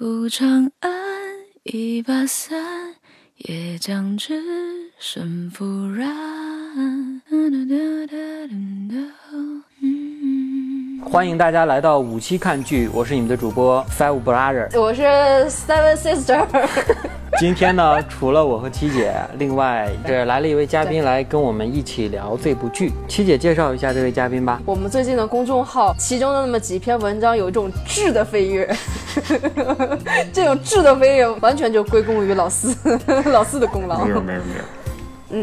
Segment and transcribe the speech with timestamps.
[0.00, 0.90] 古长安，
[1.62, 2.58] 一把伞，
[3.36, 4.32] 也将只
[4.98, 6.08] 身赴然。
[11.04, 14.80] 欢迎大家来到五期看剧，我是你们的主播 Five Brother。
[14.80, 16.46] 我是 Seven Sister，
[17.40, 22.92] 今天呢，除了我和七姐，另外这来了一位嘉宾来跟我们一起聊这部剧。
[23.08, 24.60] 七姐介绍一下这位嘉宾吧。
[24.66, 28.70] 我们最近的公众号，其中的那么几篇文章有一种质的飞跃，
[30.34, 32.76] 这种质的飞跃完全就归功于老四，
[33.32, 34.04] 老四的功劳。
[34.04, 34.64] 没有没有没有，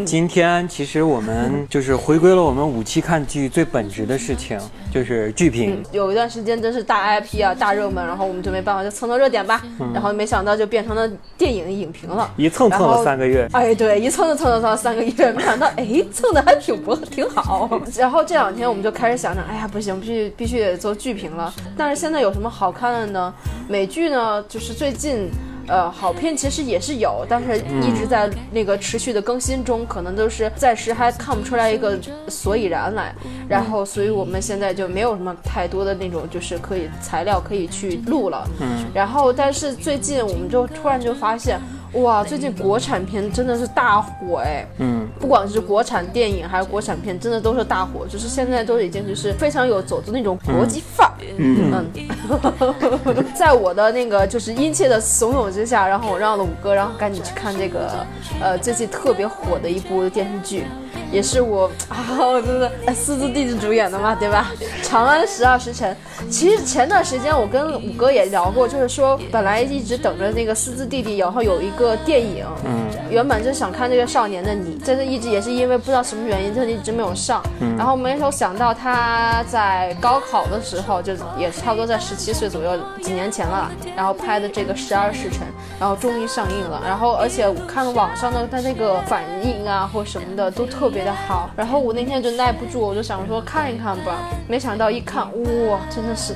[0.05, 4.59] 今天其实我们 就是回归了我们五期看剧最本质的事情，
[4.93, 5.81] 就是剧评。
[5.91, 9.61] 有一段时间真是大 IP 啊，大热门，然后我们就没办法，就蹭蹭热点吧。
[9.93, 12.29] 然后没想到就变成了电影影评了。
[12.35, 17.69] 一蹭蹭了三个月，哎，对，一蹭就蹭了蹭了三个月，没想到，哎，蹭的还挺不挺好。
[17.97, 21.53] 然后这两天我们就开始想着，哎呀，不行，必须必须得做剧评了。
[21.77, 23.33] 但是现在有什么好看的呢？
[23.69, 25.29] 美剧呢，就是最近。
[25.67, 33.13] 呃，好片其实也是有，但是一直在那个持续的更新中，可能都是暂时还看不出来一个所以然来。
[33.47, 38.47] 然后，所以我们现在就没有什么太多的那种就是可以材料可以去录了。
[38.59, 38.85] 嗯。
[38.93, 41.59] 然后，但是最近我们就突然就发现，
[41.93, 44.65] 哇，最近国产片真的是大火哎。
[44.79, 45.07] 嗯。
[45.19, 51.13] 不管是国产电影还是国产片，真的都是大火，就是现在都已经就是非常有走的那种国际范儿。
[51.37, 53.25] 嗯嗯。
[53.33, 58.05] 在我的那个就是殷切的怂恿之下，然后我让了五哥，然后赶紧去看这个
[58.41, 60.65] 呃最近特别火的一部电视剧，
[61.11, 64.51] 也是我 啊，我真的哎四字弟弟主演的嘛，对吧？
[64.87, 65.93] 《长安十二时辰》。
[66.29, 77.41] 其实前段时间我跟五哥也聊过，就是说本来一直等着那个四字弟弟，然后有一个电影，嗯，原本就想看这个《少年的你》，但是一直也是因为不知道什么原因，就一直没有上。
[77.77, 85.39] 然后没有想到他在高考的时候，就也差不多在十七岁左右，几年前了，然后拍的这个《十二时辰》，
[85.79, 86.81] 然后终于上映了。
[86.83, 91.49] 然后而且我看网上的他那个反应啊或什么的都特别的好。
[91.55, 94.29] 然后我那天就耐不住，我就想说看一看吧。
[94.47, 95.25] 没想到一看，
[95.69, 96.35] 哇，真的是。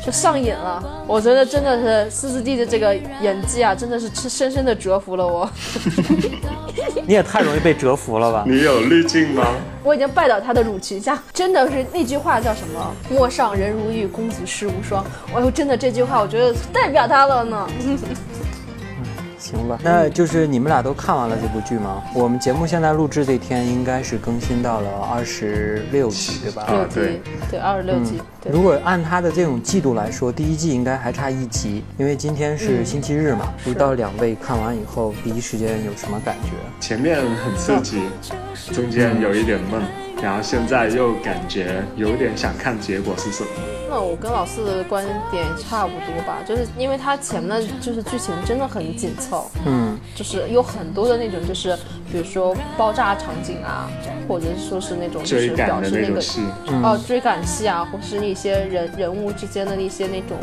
[0.00, 5.50] 就上瘾了，我觉得真的是四四弟的这个演技啊，真的是深深的折服了我。
[7.04, 8.44] 你也太容易被折服了吧？
[8.46, 9.44] 你有滤镜吗？
[9.82, 12.94] 我已经拜倒他的乳裙下，真的是那句话叫什么？
[13.10, 15.04] 陌上人如玉，公子世无双。
[15.34, 17.68] 哎呦，真的这句话，我觉得代表他了呢。
[19.38, 22.02] 行吧，那就是你们俩都看完了这部剧吗？
[22.14, 26.66] 我们节目现在录制这天应该是更新到了二十六集，对吧？
[26.68, 28.52] 六啊对，对，二十六集，对。
[28.52, 33.52] 如果按他的这种季度来说，第一季应该还差一集，因为今天是星期日嘛。
[33.62, 36.50] 不知道两位看完以后第一时间有什么感觉？
[36.80, 38.02] 前面很刺激，
[38.72, 39.80] 中间有一点闷，
[40.22, 43.48] 然后现在又感觉有点想看结果是什么。
[43.90, 51.74] 那我跟老四的观点差不多吧，就是因为它前面的就是剧情真的很紧凑，嗯，就是有很多的那种，就是
[52.12, 53.90] 比如说爆炸场景啊，
[54.28, 60.36] 或者是说是那种就是追赶的表示那个哦追赶戏啊，或是一些人人物之间的一些那种。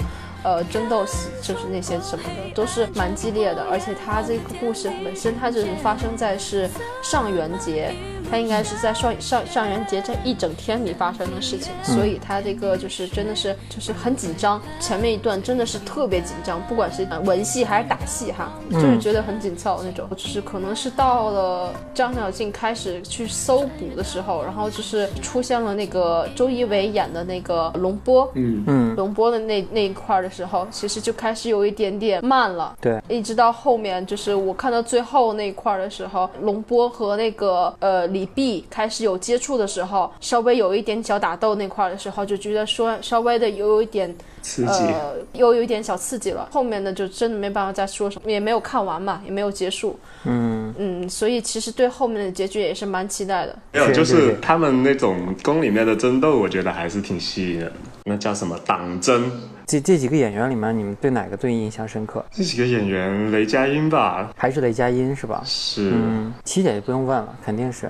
[0.48, 6.70] 呃，争斗戏就是那些什么的，都是蛮激烈的，而且它这个故事本身，它就是发生在是
[7.02, 7.92] 上元节，
[8.30, 28.64] 它应该是在上上上元节这一整天里发生的事情，所以它这个就是真的是就是很紧张，前面一段真的是特别紧张，不管是呃文戏还是打戏哈，就是觉得很紧凑那种，就是可能是到了张小静开始去搜捕的时候，然后就是出现了那个周一围演的那个龙波，嗯。
[28.68, 32.76] 嗯，龙波的那那一块儿的时候，其实就开始有一点点慢了。
[32.82, 44.86] 对，一直到后面，就是我看到最后那一块儿的时候，龙波和那个呃李碧开始有接触的时候，稍微有一点小打斗那块的时候，就觉得说稍微的有一点刺激。
[44.86, 46.48] 呃又有一点小刺激了。
[46.50, 50.00] 后面的就真的没办法再说什么，也没有看完嘛，也没有结束。
[50.24, 53.60] 嗯，嗯，所以其实对后面的结局也是蛮期待的。
[53.74, 57.74] 没有，就是他们那种宫里面的争斗，我觉得还是挺吸引人的。
[58.06, 59.30] 那叫什么党争？
[59.68, 62.24] 这这几个演员里面，你们对哪个最印象深刻？
[62.32, 65.42] 这几个演员，雷佳音吧，还是雷佳音是吧？
[65.44, 67.90] 是、嗯，七姐就不用问了，肯定是。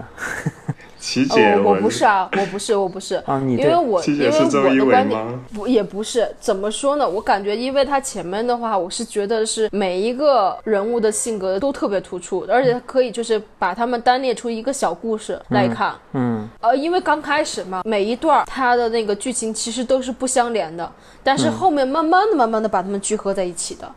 [1.06, 5.40] 琪姐哦，我我不是啊，我不是，我不是啊你对因为我因为我的观点？
[5.54, 7.07] 不也不是，怎么说呢？
[7.07, 15.94] 我感觉，因为他前面的话，我是觉得是每一个人物的性格都特别突出，而且可以就是把他们单列出一个小故事来看。
[16.13, 20.92] 嗯呃，因为刚开始嘛，每一段儿它的那个剧情其实都是不相连的，
[21.24, 23.86] 但嗯是后面慢慢的、慢慢的把它们聚合在一起的。
[23.86, 23.94] 嗯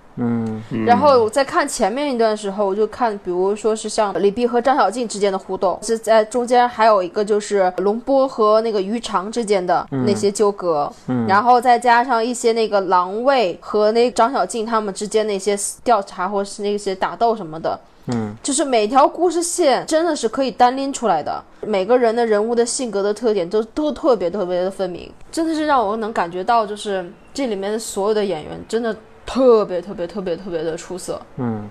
[0.84, 11.26] 然后我在看前面一段时候，我就看，比如说是像李碧和张小静之间的互动，是在中间还有一个就是龙波和那个于长之间的那些纠葛，嗯。
[11.26, 28.96] 然后再加上一些那个狼卫和那张小静他们之间那些调查或是那些打斗什么的，嗯，就是每条故事线真的是可以单拎出来的，每个人的人物的性格的特点都都特别特别的分明，真的是让我能感觉到，就是这里面的所有的演员真的
[29.28, 31.20] 特别特别特别特别的出色。
[31.36, 31.68] 嗯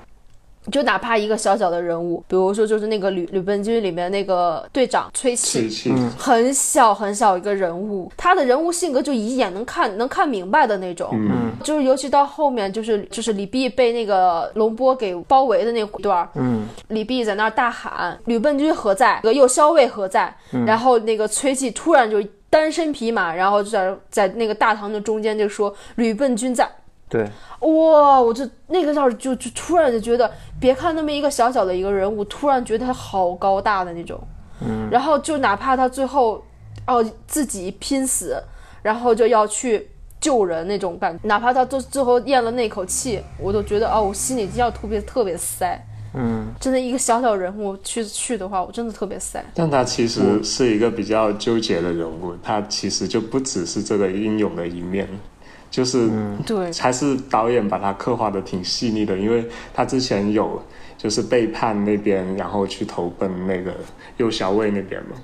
[0.69, 11.09] 就哪怕一个小小的人物，比如说就是那个吕吕本军里面那个队长崔气气，气，很小很小一个人物，他的人物性格就一眼能看能看明白的那种。
[11.13, 20.35] 嗯，就是尤其到后面，就是就是李泌被那个龙波给包围的那段儿，嗯李泌在那儿大喊“吕笨军何在？”那个右骁卫何在？
[20.65, 26.69] 然后那个崔琦突然就单身匹马，然后就在在那个大堂的中间就说“吕笨军在”。
[27.09, 27.23] 对，
[27.61, 28.19] 哇！
[28.19, 34.19] 我就那个时候就就突然就觉得，别看那么一个小小的一个人物，突然觉得他好高大的那种。
[34.61, 34.89] 嗯。
[34.91, 36.43] 然后就哪怕他最后
[36.85, 38.41] 哦自己拼死，
[38.81, 39.87] 然后就要去
[40.19, 45.81] 救人那种感觉，哪怕他最最后咽了那口气，我都觉得哦，我心里要特别特别塞。
[46.13, 49.43] 嗯真的一个小小人物去去的话，我真的特别塞。
[49.53, 55.07] 但他其实是一个比较纠结的人物，他其实就不只是这个英勇的一面，
[55.69, 56.09] 就是
[56.45, 60.61] 对，还是导演把他刻画的挺细腻的，因为他之前有
[60.97, 63.73] 就是背叛那边，然后去投奔那个
[64.17, 65.17] 右小卫那边嘛，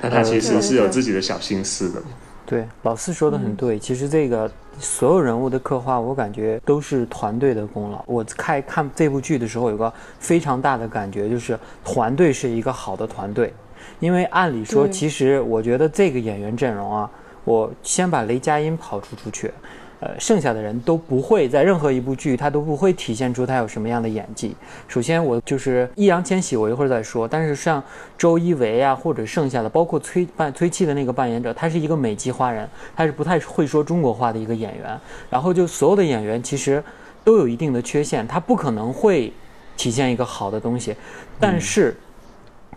[0.00, 2.02] 但他其实是有自己的小心思的。
[2.44, 3.78] 对，老四说的很对。
[3.78, 8.04] 其实这个所有人物的刻画，我感觉都是团队的功劳。
[8.06, 13.52] 我看看这部剧的时候，有个非常大的感觉，就是团队是一个好的团队。
[14.00, 17.10] 因为按理说，其实我觉得这个演员阵容啊，
[17.44, 19.52] 我先把雷佳音跑出出去，
[20.00, 24.54] 呃，剩下的人都不会在任何一部剧，他都不会体现出他有什么样的演技。
[24.86, 27.26] 首先，我就是易烊千玺，我一会儿再说。
[27.26, 27.82] 但是像
[28.16, 34.98] 周一围啊，或者剩下的，包括崔扮崔气的那个扮演者，他是一个美籍华人，他是不太会说中国话的一个演员。
[35.28, 36.82] 然后就所有的演员其实
[37.24, 39.32] 都有一定的缺陷，他不可能会
[39.76, 40.94] 体现一个好的东西，
[41.38, 41.96] 但是。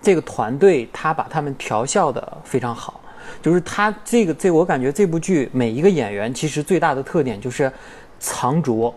[0.02, 3.02] 这个团队他把他们调校的非常好，
[3.42, 7.72] 就是他这个这我感觉这部剧每一个演员其实最大的特点就是
[8.20, 8.94] 藏拙，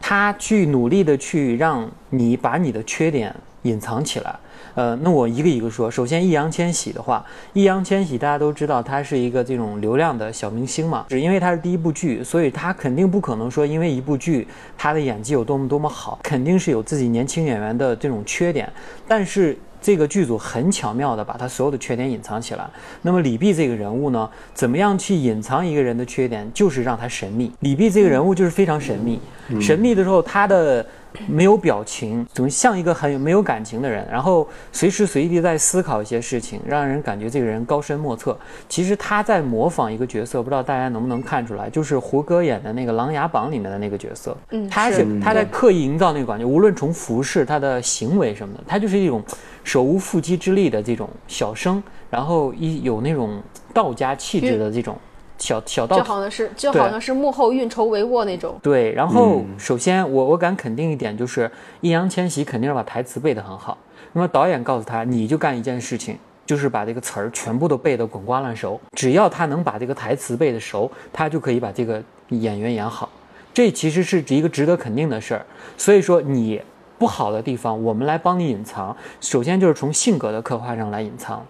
[0.00, 4.34] 他去努力的去让你把你的缺点隐藏起来。
[4.74, 5.90] 呃，那我一个一个说。
[5.90, 7.22] 首先，易烊千玺的话，
[7.52, 14.48] 易烊千玺大家都知道，他是一个这种流量的小明星嘛，只因为他是第一部剧，所以他肯定不可能说因为一部剧
[14.78, 18.66] 他的演技有多么多么好，肯定是有自己年轻演员的这种缺点。
[19.06, 22.64] 但是这个剧组很巧妙的把他所有的缺点隐藏起来。
[23.02, 27.52] 那么李泌这个人物呢，怎么样去隐藏一个人的缺点，就是让他神秘。
[27.60, 29.20] 李泌这个人物就是非常神秘，
[29.60, 30.86] 神秘的时候他的。
[31.26, 38.36] 没有表情，总像一个很没有感情的人，然后随时随地在思考一些事情，让人感觉这个人高深莫测。
[38.68, 44.36] 其实他在模仿一个角色，不知道大家能不能看出来，就是胡歌演的那个《琅琊榜》里面的那个角色。
[44.50, 49.22] 嗯他是是他在刻意营造那个感觉，无论从服饰、他的行为什么的，他就是一种
[49.64, 53.42] 手无缚鸡之力的这种小生，然后一有那种
[53.74, 54.96] 道家气质的这种
[55.42, 58.56] 小小道就好像是就好像是幕后运筹帷幄那种。
[58.62, 61.50] 对，然后嗯首先我我敢肯定一点，就是
[61.80, 63.76] 易烊千玺肯定是把台词背得很好。
[64.12, 66.16] 那么导演告诉他，你就干一件事情，
[66.46, 68.80] 就是把这个词儿全部都背得滚瓜烂熟。
[68.92, 73.08] 只要他能把这个台词背得熟，他就可以把这个演员演好。
[73.52, 75.44] 这其实是一个值得肯定的事儿。
[75.76, 76.62] 所以说你
[76.98, 78.96] 不好的地方，我们来帮你隐藏。
[79.20, 81.44] 首先就是从性格的刻画上来隐藏。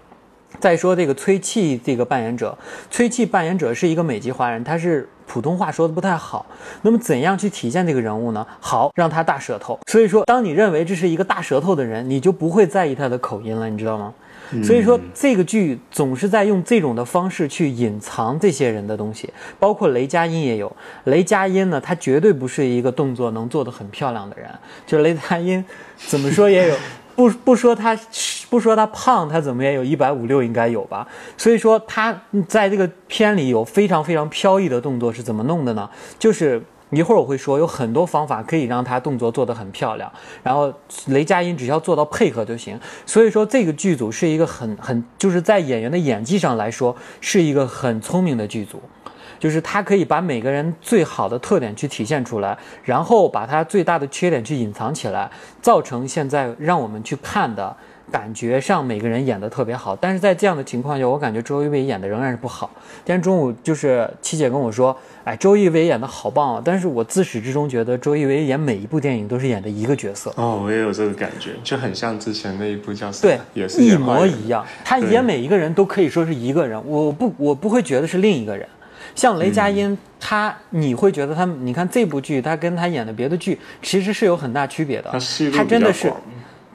[0.61, 2.57] 再说这个崔气这个扮演者，
[2.91, 6.47] 崔气扮演者是一个美籍华人，他是普通话说的不太好。
[6.83, 8.47] 那么怎样去体现这个人物呢？
[8.61, 9.79] 好，让他大舌头。
[9.87, 14.15] 所以说，当你认为这是一个大舌头的人，你就不会在意他的口音了，你知道吗？
[14.63, 20.71] 所以说，这个剧总是在用这种的方式去隐藏这些人的东西，包括雷佳音也有。
[21.05, 24.51] 雷佳音呢，他绝对不是一个动作能做得很漂亮的人，
[24.87, 25.65] 就是雷佳音
[25.97, 26.75] 怎么说也有。
[27.15, 27.99] 不不说他
[28.51, 31.07] 不说他胖，他怎么也有一百五六应该有吧。
[31.37, 35.89] 所以说他在这个片里有非常非常飘逸的动作是怎么弄的呢？
[36.19, 40.73] 就是一会儿我会说有很多方法可以让他动作做得很漂亮，然后
[41.07, 42.79] 雷佳音只要做到配合就行。
[43.07, 48.83] 所以说这个剧组是一个很很就是在演员的演技上来说是一个很聪明的剧组。
[49.43, 55.29] 就是他可以把每个人最好的特点去体现出来，然后把他最大的缺点去隐藏起来，
[55.61, 57.77] 造成现在让我们去看的
[58.13, 62.71] 感觉上每个人演的特别好，但是在这样的情况下，我感觉周一围演的仍然是不好。
[63.05, 66.63] 今天中午就是七姐跟我说，哎，周一围演的好棒啊！
[66.65, 74.65] 但是我自始至终觉得周一围演每一部电影都是演的一个角色，哦，我也有这个感觉，就很像之前那一部叫什么对，也是一模一样。
[74.85, 78.65] 他演每一个人都可以说是一个人，我不我不会觉得是另一个人。
[79.15, 85.11] 像雷佳音，他你会觉得他，你看这部剧，他跟他演的别的剧其实是有很大区别的。
[85.55, 86.13] 他真的是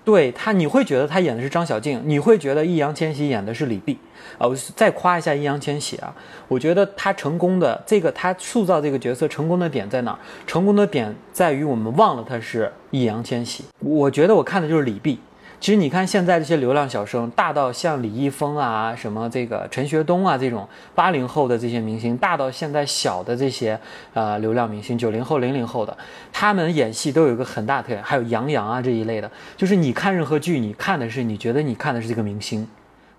[0.06, 3.98] 对他，你会觉得他演的是张小静，你会觉得易烊千玺演的是李碧。
[4.38, 6.14] 啊，我再夸一下易烊千玺啊，
[6.48, 10.20] 我觉得他成功的这个他塑造这个角色成功的点在哪儿？
[10.46, 13.64] 成功的点在于我们忘了他是易烊千玺。
[13.80, 15.18] 我觉得我看的就是李泌。
[15.60, 23.80] 其实你看现在这些流量小生，大到像李易峰啊、什么这个陈学冬啊这种八零后的这些明星，大到现在小的这些
[24.14, 25.98] 呃流量明星，九零后、零零后的，
[26.32, 32.68] 他们演戏都有一个很大特点，还有杨洋啊这一类的，就是你看任何剧，你看的是你觉得你看的是这个明星。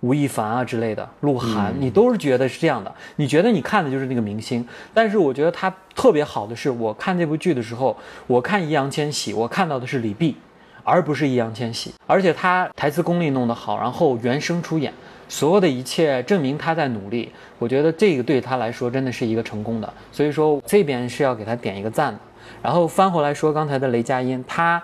[0.00, 4.64] 吴亦凡啊之类的，鹿晗，你都是觉得是这样的，你觉得你看的就是那个明星。
[4.95, 7.97] 但是我觉得他特别好的是，我看这部剧的时候，
[8.28, 10.33] 我看易烊千玺，我看到的是李泌，
[10.88, 11.92] 而不是易烊千玺。
[12.07, 14.92] 而且他台词功力弄得好，然后原声出演，
[15.28, 17.30] 所有的一切证明他在努力。
[17.59, 22.18] 我觉得这个对他来说真的是一个成功的，所以说这边是要给他点一个赞的。
[22.62, 24.83] 然后翻回来说刚才的雷佳音，他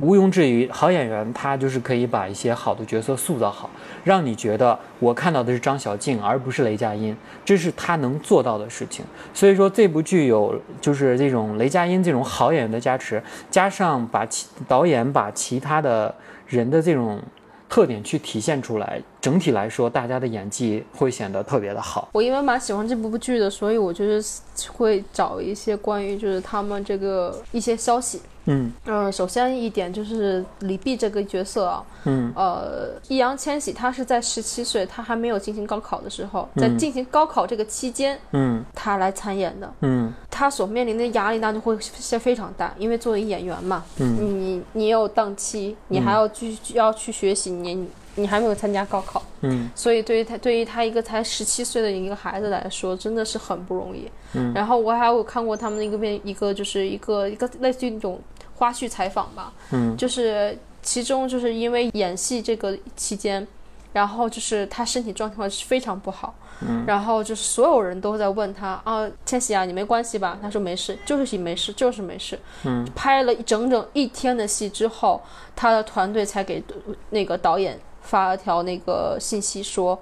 [0.00, 3.68] 毋庸置疑，好演员他就是可以把一些好的角色塑造好，
[4.02, 9.04] 让你觉得我看到的是张小静，而不是雷佳音，这是他能做到的事情。
[9.34, 16.14] 所以说这部剧有就是这种雷佳音这种好演员的加持，加上把其导演把其他的
[16.46, 17.20] 人的这种
[17.68, 22.08] 特点去体现出来，整体来说大家的演技会显得特别的好。
[22.12, 24.40] 我因为蛮喜欢这部剧的，所以我就是
[24.72, 28.22] 会找一些关于就是他们这个一些消息。
[28.46, 28.72] 嗯。
[28.86, 32.32] 嗯，首先一点就是李碧这个角色啊，嗯。
[32.34, 38.64] 呃，易烊千玺他是在十七岁，他还没有进行高考的时候，在嗯进行高考这个期间，嗯。
[38.74, 39.72] 他来参演的。
[39.80, 40.12] 嗯。
[40.30, 44.16] 他所面临的压力那就会是非常大，因为作为演员嘛，嗯。
[44.20, 49.70] 你你有档期，你还要继续要去学习，你你还没有参加高考，嗯。
[49.74, 54.10] 所以对于他对于他一个才十七岁的一个孩子来说，真的是很不容易。
[54.34, 54.52] 嗯。
[54.54, 58.20] 然后我还有看过他们的一个片，一个就是一个一个类似于那种
[58.54, 59.96] 花絮采访吧，嗯。
[59.96, 63.46] 就是其中就是因为演戏这个期间，
[63.92, 66.84] 然后就是他身体状况是非常不好，嗯。
[66.86, 70.38] 然后就是所有人都在问他啊，千玺啊，你没关系吧？
[70.42, 72.38] 他说没事，就是没事，就是没事。
[72.64, 75.20] 嗯，拍了整整一天的戏之后，
[75.56, 76.62] 他的团队才给
[77.10, 79.98] 那个导演发了条那个信息说，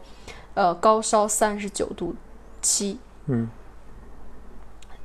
[0.54, 2.14] 呃，高烧三十九度
[2.60, 2.98] 七。
[3.26, 3.48] 嗯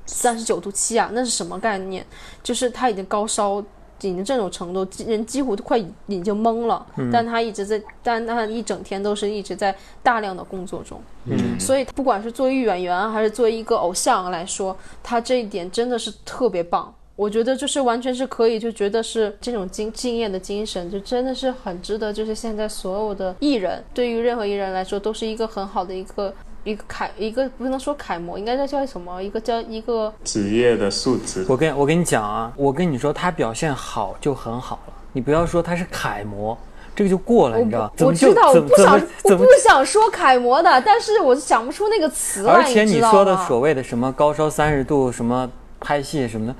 [0.07, 2.05] 三十九度七啊，那是什么概念？
[2.43, 3.63] 就是他已经高烧，已
[4.01, 6.85] 经这种程度，人几乎都快已经懵了。
[7.11, 11.01] 但他一直在，但他一整天都是一直在大量的工作中。
[11.25, 16.93] 嗯所以不管是作为演员还是作为一个偶像来说，他这一点真的是特别棒。
[17.15, 22.11] 我觉得就是完全是可以，就觉得是这种敬敬业的精神，就真的是很值得。
[22.11, 26.33] 就是现在所有的艺人，对于任何艺人来说，都是一个很好的一个
[26.65, 29.21] 一个楷，一个不能说楷模，应该叫叫什么？
[29.21, 31.45] 一个叫一个职业的素质。
[31.47, 36.57] 我跟我跟你讲啊，我跟你说，他表现好就很好了，你不要说他是楷模，
[36.93, 37.89] 这个就过了，你知道？
[37.95, 39.45] 怎么就我知道，我不想我不？
[39.63, 42.53] 想说楷模的，但是我想不出那个词来。
[42.53, 46.55] 而且你说的所谓的什么高烧三十度，什么拍戏什么的，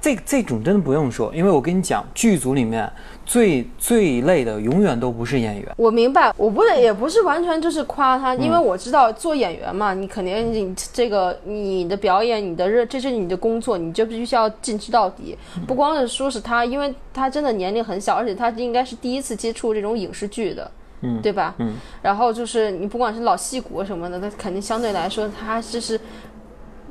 [0.00, 2.90] 这这种真的不用说，因为我跟你讲，剧组里面
[3.26, 5.68] 最最累的永远都不是演员。
[5.76, 15.36] 我明白，我不是也不是完全就是夸他，嗯因为我知道做演员嘛，你肯定你这个你的表演，你的热，这是你的工作，你就必须要坚持到底。
[15.56, 20.70] 嗯不光是说是他，因为他真的年龄很小，而且他应该是第一次接触这种影视剧的。
[21.02, 21.54] 嗯对吧？
[21.56, 25.98] 嗯，然后就是你不管是老戏骨什么的，他肯定相对来说他就是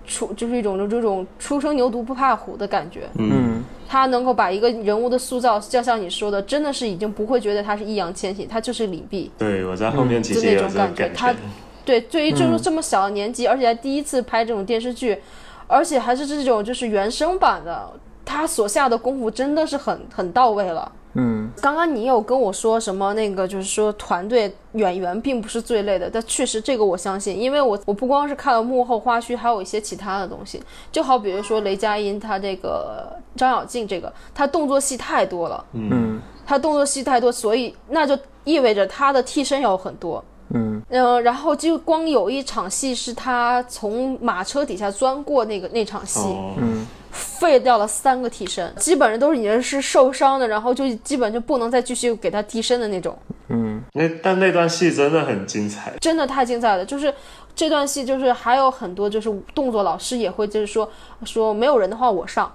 [0.09, 3.07] 出就是一种这种初生牛犊不怕虎的感觉。
[3.13, 9.27] 嗯他能够把一个人物的塑造，就像你说的，真的是已经不会觉得他是易烊千玺，他就是李泌。
[9.35, 11.35] 对，我在后面其实也有这种感觉感他
[11.83, 15.17] 对，对于就是这么小的年纪，而且还第一次拍这种电视剧，
[15.65, 17.89] 而且还是这种就是原声版的，
[18.23, 20.91] 他所下的功夫真的是很很到位了。
[21.13, 23.13] 嗯刚刚你有跟我说什么？
[23.13, 30.61] 那个就是说团队演员并不是最累的，但确实这个我相信，因为我我不光是看了幕后花絮，还有一些其他的东西，
[30.91, 40.23] 就好比如说雷佳音他这个张小静这个，他动作戏太多了，嗯他动作戏太多，所以那就意味着他的替身有很多。
[40.53, 53.17] 嗯嗯、然后就光有一场戏是他从马车底下钻过那个那场戏，哦，嗯废掉了三个替身，基本上都是已经是受伤的，然后就基本就不能再继续给他替身的那种。
[53.47, 56.85] 嗯，那但那段戏真的很精彩，真的太精彩了。
[56.85, 57.11] 就是
[57.55, 60.89] 这段戏，就是还有很多就是动作老师也会就是说
[61.25, 62.53] 说没有人的话我上，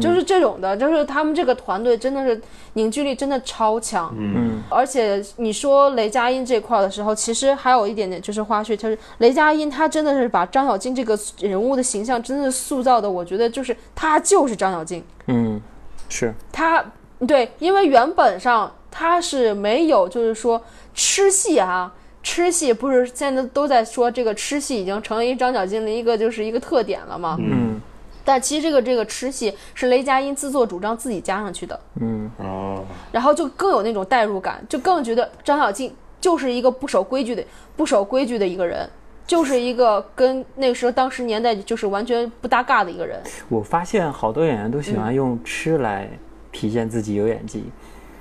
[0.00, 2.40] 就是这种的，就是他们这个团队真的是
[2.74, 4.14] 凝聚力真的超强。
[4.16, 15.02] 嗯，而且你说雷佳音这块的时候，其实还有一点点就是花絮，就是雷佳音他真的是把张小静这个人物的形象真的塑造的，我觉得就是他就是张小静。
[15.26, 15.60] 嗯，
[16.08, 16.84] 是，他
[17.26, 20.62] 对，因为原本上他是没有，就是说
[20.94, 27.36] 吃戏啊，吃戏不是现在都在说这个吃戏已经成为张小静的一个就是一个特点了嘛。
[27.40, 27.80] 嗯
[28.24, 37.44] 但其实这个这个吃戏是雷佳音自作主张自己加上去的，嗯哦，然后就更有那种代入感，就更觉得张小静就是一个不守规矩的
[37.76, 38.88] 不守规矩的一个人。
[39.24, 46.10] 就是一个跟那个时候当时年代就是完全不搭嘎的一个人，我发现好多演员都喜欢用吃来
[46.50, 47.64] 体现自己有演技。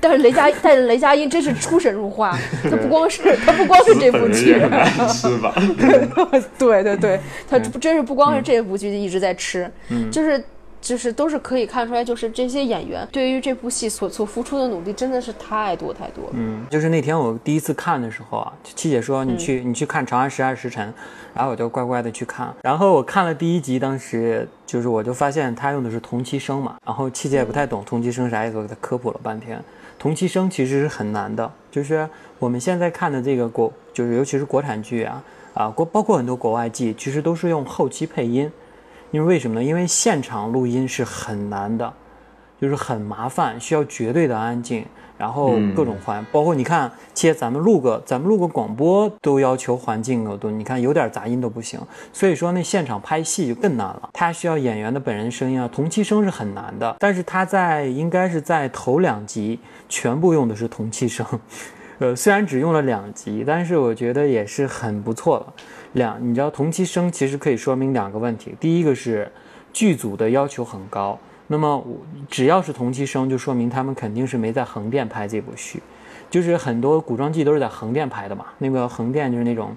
[0.01, 2.36] 但是雷佳，但是雷佳音真是出神入化，
[2.70, 5.53] 他不光是他不光是这部剧本人也，很爱吃吧？
[6.58, 9.72] 对对对，他不真是不光是这部剧一直在吃，
[10.12, 10.43] 就是
[10.81, 16.31] 就是都是可以看出来，就是这些演员对于这部戏所所付出的努力真的是太多太多了。
[16.34, 20.89] 嗯，就是那天我第一次看的时候啊，七姐说你去、你去看《长安十二时辰》，
[21.36, 22.51] 然后我就乖乖的去看。
[22.63, 29.63] 然后我看了第一集，当时就是我就发现他用的是同期声嘛，然后七姐也不太懂同期声啥意思，我给他科普了半天。
[30.01, 38.51] 同期声其实是很难的，就是我们现在看的这个国，就是尤其是国产剧啊啊国包括很多国外剧，其实都是用后期配音。
[39.12, 39.63] 因为为什么呢？
[39.63, 41.93] 因为现场录音是很难的，
[42.62, 44.86] 就是很麻烦，需要绝对的安静，
[45.18, 51.80] 然后各种环，包括你看，其实咱们录个咱们录个广播都要求环境有多，你看有点杂音都不行，
[52.13, 61.25] 所以说那现场拍戏就更难了，它需要演员的本人声音啊，同期声是很难的，但是他在应该是在头两集全部用的是同期声。
[61.98, 65.53] 呃，虽然只用了两集，但是我觉得也是很不错了。
[65.94, 69.32] 两，你知道同期声其实可以说明两个问题，第一个是
[69.72, 71.20] 剧组的要求很高，
[71.51, 71.86] 那么
[72.29, 75.84] 只要是同期声，就说明他们肯定是没在横店拍这部剧，
[76.29, 79.75] 就是很多古装剧都是在横店拍的嘛，那个横店就是那种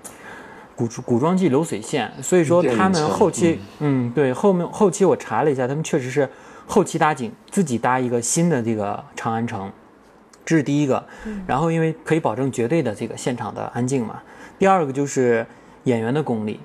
[0.76, 6.31] 古古装剧流水线，所以说他们后期，嗯，对，后面后期我查了一下，他们确实是
[6.64, 9.73] 后期搭景，自己搭一个新的这个长安城。
[10.45, 11.04] 这是第一个，
[11.47, 14.23] 然后因为可以保证绝对的这个现场的安静嘛。
[14.58, 15.45] 第二个就是
[15.84, 16.60] 演员的功力，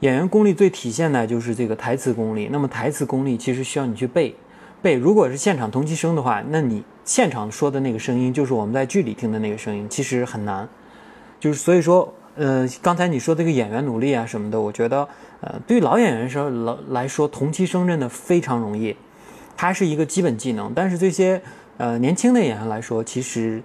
[0.00, 2.48] 演员功力最体现的就是这个台词功力。
[2.50, 4.34] 那么台词功力其实需要你去背，
[4.82, 4.94] 对。
[4.94, 10.68] 如果是现场同期声的话，那你现场说的那个声音就是我们在剧里听的那个声音，其实很难。
[11.40, 15.08] 就是所以说，呃，刚才你说这个演员努力啊什么的，我觉得，
[15.40, 18.96] 呃，对于老演员说来来说，同期声真的非常容易，
[19.56, 20.72] 它是一个基本技能。
[20.74, 21.40] 但是这些
[21.76, 23.62] 呃，年轻的演员来说，其实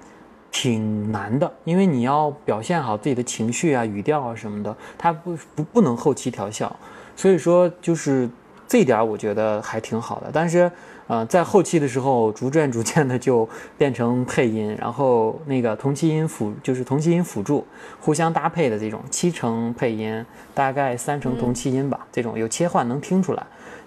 [0.51, 6.75] 挺难的，因为你要表现好自己的情绪啊、语调啊什么的，它不不不能后期调校，
[7.15, 8.29] 所以说就是
[8.67, 10.29] 这点我觉得还挺好的。
[10.31, 10.71] 但是
[11.13, 13.47] 呃，在后期的时候，逐渐逐渐的就
[13.77, 17.63] 变成配音，然后那个同期音辅就是同期音辅助
[17.99, 23.45] 互相搭配的这种七成配音，大概三成同期音吧，这种有切换能听出来。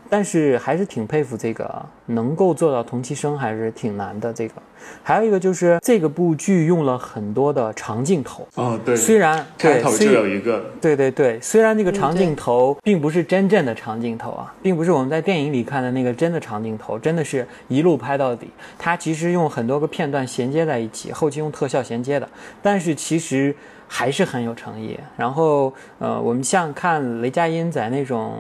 [0.09, 4.33] 但是还是挺佩服这个能够做到同期声，还是挺难的。
[4.33, 4.55] 这个
[5.03, 18.49] 还有一个就是这个部剧用了很多的长镜头，哦，对，虽然对，开头就有一个，对对对，虽然这个长镜头并不是真正的长镜头啊，并不是我们在电影里看的那个真的长镜头，真的是一路拍到底。
[18.79, 22.29] 它其实用很多个片段衔接在一起，后期用特效衔接的，
[22.63, 23.55] 但是其实
[23.89, 24.99] 还是很有诚意。
[25.17, 28.35] 然后呃，我们像看雷佳音在那种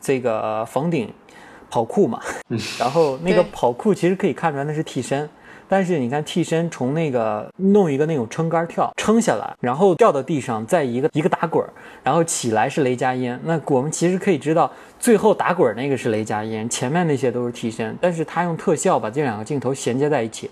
[0.00, 1.12] 这个房顶
[1.70, 2.20] 跑酷嘛，
[2.78, 5.28] 然后那个跑酷其实可以看出来那是替身。
[5.70, 11.68] 但是你看替身从那个弄一个那种撑杆跳撑下来，然后掉到地上，再一个一个打滚儿，
[12.02, 13.38] 然后起来是雷佳音。
[13.44, 17.96] 那我们其实可以知道，最后打滚那个是雷佳音，前面那些都是替身。
[18.00, 20.50] 但是他用特效把这两个镜头衔接在一起，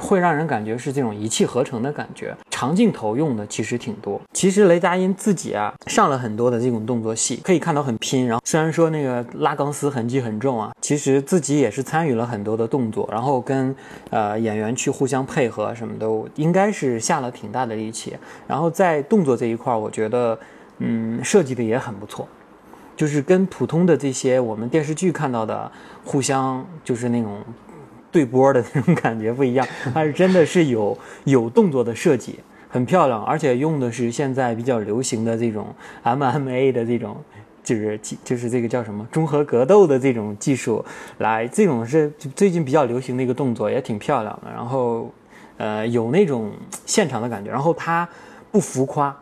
[0.00, 2.34] 会让人感觉是这种一气呵成的感觉。
[2.50, 4.20] 长镜头用的其实挺多。
[4.32, 8.26] 其实雷佳音自己啊上了很多的这种动作戏，可以看到很拼。
[8.26, 13.74] 然后虽然说那个拉钢丝痕迹很重啊，其实自己也是参与了很多的动作，然后跟
[14.10, 18.16] 呃演员去互相配合什么的，应该是下了挺大的力气。
[18.46, 20.38] 然后在动作这一块，我觉得
[20.78, 22.26] 嗯设计的也很不错。
[22.96, 25.70] 就是跟普通的这些我们电视剧看到的
[26.04, 27.42] 互相就是那种
[28.10, 37.16] 对波的那种感觉不一样，它是真的是有有动作的设计，很漂亮，而且用的是现在比较流行的这种 MMA 的这种。
[37.64, 40.84] 就是就是这个叫什么综合格斗的这种技术
[41.16, 44.52] 来，这种是最近比较流行的一个动作，也挺漂亮的。
[44.52, 45.10] 然后，
[45.56, 46.52] 呃，有那种
[46.84, 48.06] 现场的感觉，然后他
[48.52, 49.16] 不浮夸，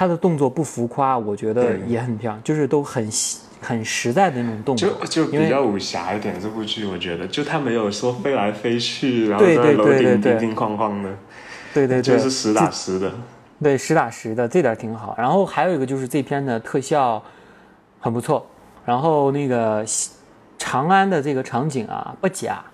[0.00, 6.40] 他的动作不浮夸，我觉得也很漂亮，就是都很细很实在的那种动作就，就比较武侠一点。
[6.40, 11.10] 这部剧我觉得，就他没有说飞来飞去，然后在楼顶叮叮哐哐的，
[11.74, 13.12] 对对对，就是实打实的。
[13.62, 15.14] 对，实打实的，这点挺好。
[15.18, 17.22] 然后还有一个就是这篇的特效
[18.00, 18.46] 很不错，
[18.86, 20.12] 然后那个西
[20.56, 22.64] 长安的这个场景啊不假，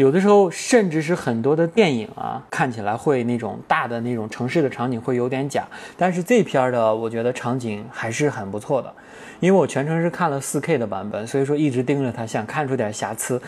[0.00, 8.90] 有的时候甚至是很多的电影啊看起来会那种大的那种城市的场景会有点假，但是这片儿的我觉得场景还是很不错的，
[9.40, 13.38] 因为我全程是看了 4K 的版本，所以说一直盯着它，想看出点瑕疵，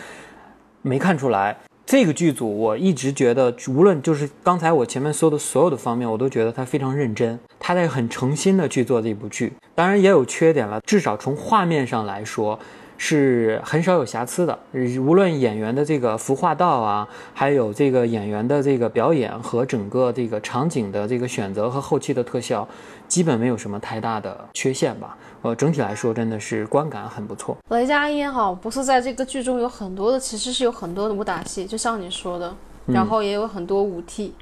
[0.83, 1.57] 没看出来。
[1.87, 9.51] 这个剧组我一直觉得，无论就是刚才我前面说的所有的方面，我都觉得他非常认真，他在很诚心的去做这部剧。
[9.73, 12.59] 当然也有缺点了，至少从画面上来说
[12.97, 14.57] 是很少有瑕疵的。
[15.01, 22.67] 无论演员的这个服化道啊，还有这个演员的这个表演和整个这个场景的这个选择和后期的特效，
[23.07, 25.17] 基本没有什么太大的缺陷吧。
[25.41, 27.57] 呃，整体来说真的是观感很不错。
[27.69, 34.33] 雷佳音哈，不是在这个剧中有很多的，其实是有很多的武打戏，就像你说的，然后也有很多武替，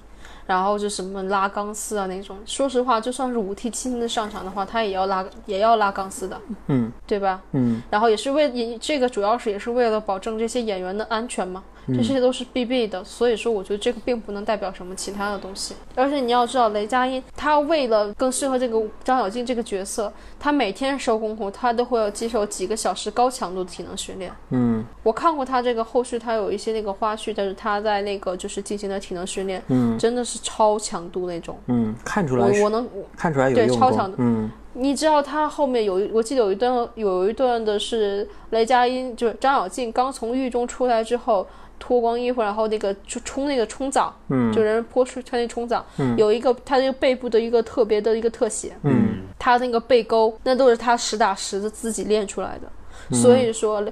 [0.51, 2.37] 然后就什么拉钢丝啊那种。
[2.45, 6.37] 说实话，就算是武替亲自上场的话，他也要拉，也要拉钢丝的，
[6.67, 7.41] 嗯对吧？
[7.53, 13.01] 嗯然后也是为也这个主要是也是为了保证这些演员的安全嘛，这些都是必备的。
[13.05, 15.73] 所以说，我觉得这个并不能代表什么其他的东西。
[15.95, 24.29] 而且你要知道，雷佳音他为了更适合这个张小静这个角色，他每天收功夫，他都会要接受几个小时高强度的体能训练。
[24.49, 31.57] 嗯我看过他这个后续，他有一些那个花絮，但是他在那个就是进行的体能训练，嗯真的是超强度那种。
[31.67, 34.49] 嗯，看出来我我能看出来有对超强度嗯。
[34.73, 41.45] 你知道他后面有一，我记得有一段有一段的是雷佳音，就是张小静刚从狱中出来之后，
[41.77, 44.49] 脱光衣服，然后那个就冲那个冲澡，嗯。
[44.53, 46.15] 就人泼出穿那冲澡，嗯。
[46.17, 49.23] 有一个他那个背部的一个特别的一个特写，嗯。
[49.37, 52.71] 他那个背沟那都是他实打实的自己练出来的，
[53.09, 53.17] 嗯。
[53.17, 53.83] 所以说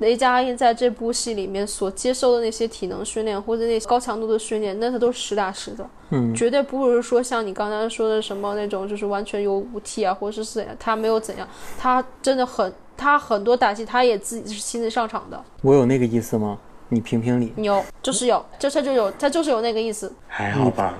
[0.00, 5.88] 雷雷佳音在这部戏里面所接受的那些体能训练或者那些高强度的训练，那他都是实打实的。
[6.10, 16.58] 嗯绝对不是说像你刚才说的什么那种，就是完全有武替啊，或者是怎样，他没有怎样，他真的很，他很多打戏他也自己是亲自上场的，我有那个意思吗？
[16.88, 17.52] 你评评理。
[17.56, 20.98] 有就是有，这他就有，他就是有那个意思，还好吧。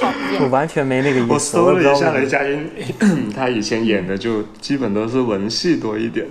[0.00, 0.08] 讨
[0.40, 0.48] 我。
[0.48, 1.32] 完全没那个意思。
[1.32, 2.70] 我搜了一下雷佳音，
[3.36, 6.26] 他以前演的就基本都是文戏多一点，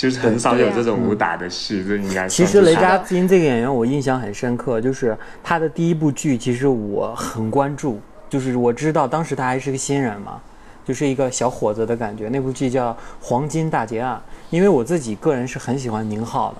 [0.00, 10.40] 就是很少有这种武打的戏，这应该其实雷佳音这个演员我印象很深刻，就是他的第一部剧，其实我很关注，就是我知道当时他还是个新人嘛，
[10.86, 12.30] 就是一个小伙子的感觉。
[12.30, 14.16] 那部剧叫《黄金大劫案》，
[14.48, 16.56] 因为我自己个人是很喜欢宁浩的，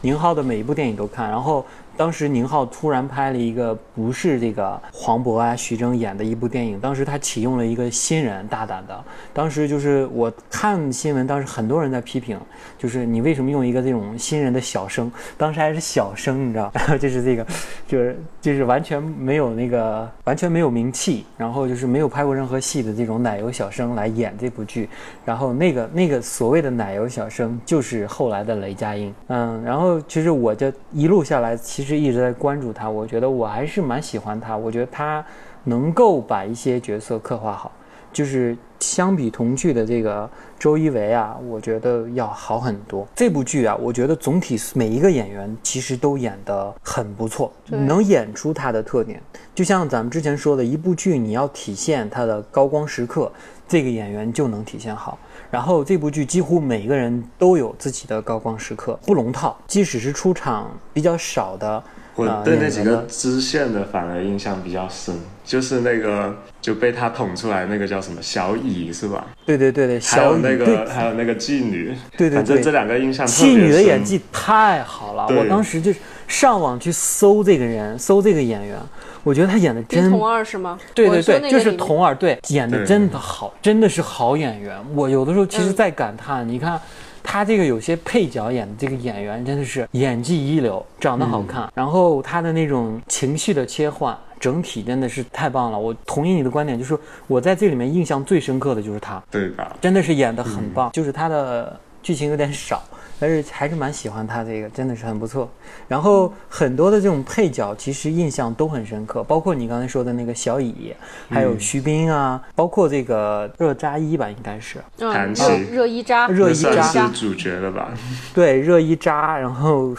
[0.00, 1.64] 宁浩的每一部电影都看，然后。
[2.00, 9.04] 当时宁浩突然拍了一个不是这个黄渤啊、徐峥演的一部电影，当时他启用了一个新人，大胆的。
[9.34, 12.40] 当时就是我看新闻，当时很多人在批评，
[12.78, 15.12] 就是你为什么用一个这种新人的小生？
[15.36, 16.72] 当时还是小生，你知道？
[16.98, 17.46] 就是这个，
[17.86, 24.88] 就是就是完全没有那个完全没有名气，然后就是没有拍过任何戏的这种奶油小生来演这部剧。
[25.22, 35.24] 然后那个那个所谓的奶油小生就是后来的雷佳音，嗯，然后其实我这一路下来，其实一直在关注他，我觉得我还是蛮喜欢他，我觉得他
[35.64, 37.70] 能够把一些角色刻画好，
[38.12, 43.06] 就是相比同剧的这个周一围啊，我觉得要好很多。
[43.14, 49.22] 这部剧啊，我觉得总体每一个演员其实都演得很不错，能演出他的特点。
[49.54, 53.30] 就像咱们之前说的，一部剧你要体现他的高光时刻，
[53.68, 55.18] 这个演员就能体现好。
[55.50, 59.58] 然后这部剧几乎每个人都有自己的高光时刻，不龙套。
[59.66, 61.82] 即使是出场比较少的，
[62.14, 69.26] 我啊对那几个支线的反而印象比较深，就是那个就被他捅出来那个叫什么小乙是吧？
[69.44, 78.78] 对对对对，还有那小雨对个还有那个妓女，对对对反正这两个印象特妓女的演技太好了，我当时就是上网去搜这个人，搜这个演员，
[79.22, 80.78] 我觉得他演的真丁童二是吗？
[80.94, 84.76] 对对对，就是童儿，对，演的真的好，真的是好演员。
[84.94, 86.80] 我有的时候其实嗯在感叹，你看
[87.22, 95.78] 他这个有些配角演的这个演员真的是演技一流，长得好看，然后他的那种情绪的切换，整体真的是太棒了。
[95.78, 99.76] 我同意你的观点，就是我在这里面印象最深刻的就是他，对吧？
[99.80, 102.82] 真的是演的很棒，就是他的剧情有点少，
[103.20, 105.48] 但是还是蛮喜欢他这个，真的是很不错。
[105.86, 110.94] 然后很多的这种配角其实印象都很深刻，包括你刚才说的那个小乙，
[111.28, 114.78] 还有徐冰啊，包括这个热扎伊吧，应该是。
[114.98, 116.82] 嗯，热韩琦热依扎，热依扎。
[116.82, 117.92] 算是主角了吧？
[118.32, 119.94] 对热依扎，然后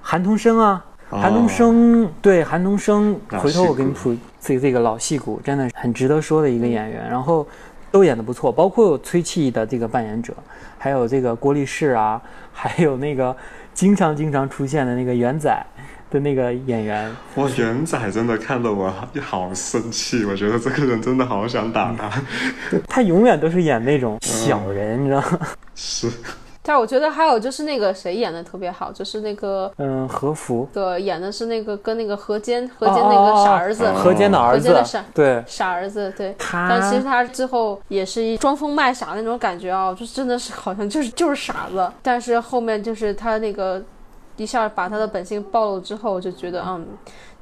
[0.00, 4.14] 韩童生啊，韩东升，对韩童生，回头我给你戏骨。
[4.14, 7.46] 普这这个老戏骨，真的很值得说的一个演员，然后
[7.90, 10.32] 都演得不错，包括崔气的这个扮演者，
[10.78, 12.20] 还有这个郭力士啊，
[12.52, 13.36] 还有那个
[13.74, 15.50] 经常经常出现的那个元仔
[16.10, 22.10] 的那个演员，我元仔真的看得我好生气，我觉得这个人真的好想打他。
[22.86, 25.38] 他永远都是演那种小人，你知道吗？
[25.74, 26.10] 是，
[26.64, 35.44] 但我觉得还有就是那个谁演的特别好，就是那个嗯，何福，对演的是那个跟那个何坚何坚那个傻儿子，哦何坚的儿子何坚的傻，对。
[35.46, 36.34] 傻儿子对。
[36.38, 43.82] 他，但其实他之后也是一装疯卖傻那种感觉啊，就是真的是好像就是就是傻子，但是后面就是他那个
[44.36, 46.86] 一下把他的本性暴露之后，就觉得嗯，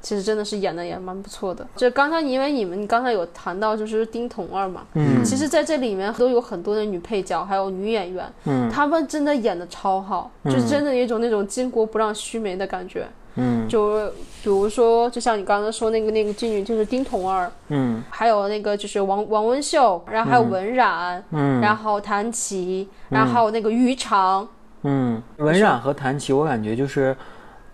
[0.01, 1.65] 其实真的是演的也蛮不错的。
[1.75, 5.23] 就刚才因为你们刚才有谈到就是丁童儿嘛，嗯。
[5.23, 8.69] 其实在这里面都有很多的女配角，还有女演员，嗯。
[8.69, 13.07] 她们真的演的超好，就真的有一种那种巾帼不让须眉的感觉。
[13.35, 13.67] 嗯。
[13.69, 14.07] 就
[14.43, 18.03] 比如说，就像你刚刚说那个那个妓女，就是丁童儿，嗯。
[18.09, 21.61] 还有那个就是王王文秀，然后还有文冉，嗯。
[21.61, 24.47] 然后谭琪，然后还有那个于常，
[24.81, 27.15] 嗯，文冉和谭琪，我感觉就是。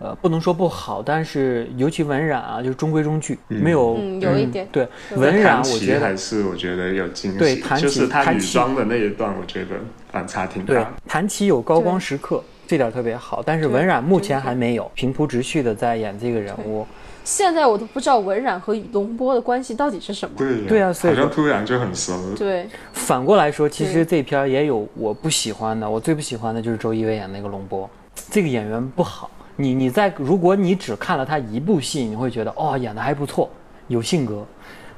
[0.00, 9.70] 呃，不能说不好，但是尤其文染啊，就是中规中矩，没有嗯有一点对文冉，谭琪我觉得还是我觉得有惊喜，对谭琪就是他女装的那一段，我觉得
[10.12, 10.92] 反差挺对大。
[11.06, 13.42] 谭琪有高光时刻，这点特别好。
[13.44, 16.86] 但是文染目前还没有平铺直叙的在演这个人物。
[17.24, 20.34] 现在我都不知道文染和龙波的关系到底是什么。
[20.38, 22.14] 对对啊所以好像突然就很熟。
[22.36, 27.90] 对，反过来说，其实这片儿也有我不喜欢的，我最不喜欢的就是周一围演那个龙波，
[28.30, 29.28] 这个演员不好。
[29.60, 33.50] 你你在如果你只看了他一部戏，你会觉得哦演的还不错，
[33.88, 34.46] 有性格。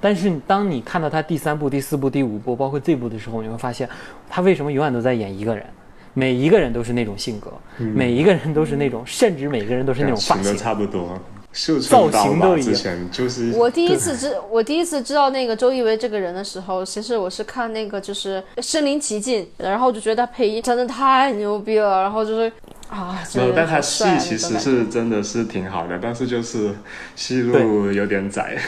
[0.02, 3.88] 但是当你看到他第三部、第四部、第五部，包括这部的时候，你会发现
[4.28, 5.64] 他为什么永远都在演一个人，
[6.12, 10.56] 每一个人都是那种性格，每一个人都是那种，甚至每个人都是那种发型。
[10.56, 11.18] 差不多，
[11.52, 13.10] 绣造型都一样。
[13.10, 22.50] 就是我第一 次知我第一次知道那个周一围这个人的时候，其实我是看那个就是《身临其境》，然后我就觉得他配音真的太牛逼了，然后就是
[22.90, 26.74] 啊，没有，但他戏其实是真的是挺好的，但是就是
[27.14, 28.58] 戏路有点窄。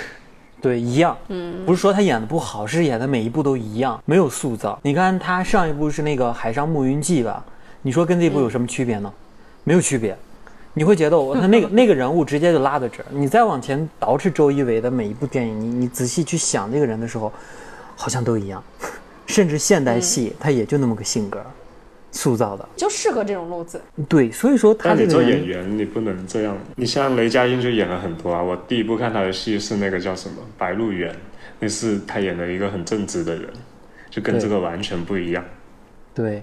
[0.60, 1.18] 对，一样。
[1.26, 4.78] 嗯，不是说他演的不好，是演的每一部都一样，没有塑造。
[4.82, 7.44] 你看他上一部是那个《海上牧云记》吧？
[7.82, 9.12] 你说跟这部有什么区别呢？
[9.64, 10.16] 没有区别。
[10.74, 13.06] 你会觉得我他那个 那个人物直接就拉到这儿。
[13.10, 17.32] 你再往前倒饬周一围的每一部电影，你你仔细去想那个人的时候，
[17.96, 18.62] 好像都一样。
[19.26, 21.44] 甚至现代戏他也就那么个性格，
[22.12, 22.68] 塑造的。
[22.76, 23.80] 就适合这种路子。
[24.08, 26.56] 对，所以说他但你做这个人演员，你不能这样。
[26.76, 28.40] 你像雷佳音就演了很多啊。
[28.40, 31.12] 我第一部看他的戏是那个叫什么《白鹿原》，
[31.58, 33.48] 那是他演的一个很正直的人，
[34.08, 35.44] 就跟这个完全不一样。
[36.14, 36.42] 对，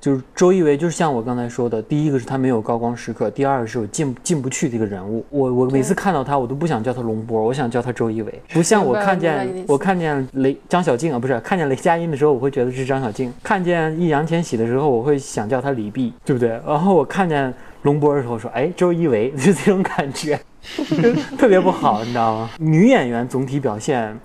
[0.00, 5.24] 就是周一围，就是像我刚才说的，第一个是他没有高光时刻，第二个是我进进不去这个人物。
[5.28, 8.42] 我我每次看到他，我都不想叫他龙波，我想叫他周一围。
[8.54, 16.48] 不像我看见我看见雷张小静啊，不是看见雷佳音的时候，我会觉得是张小静；看见易烊千玺的时候，我会想叫他李碧，对不对？
[16.66, 20.40] 然后我看见龙波的时候说，哎，周一围， 就这种感觉，
[21.36, 22.50] 特别不好，你知道吗？
[22.58, 24.18] 女演员总体表现。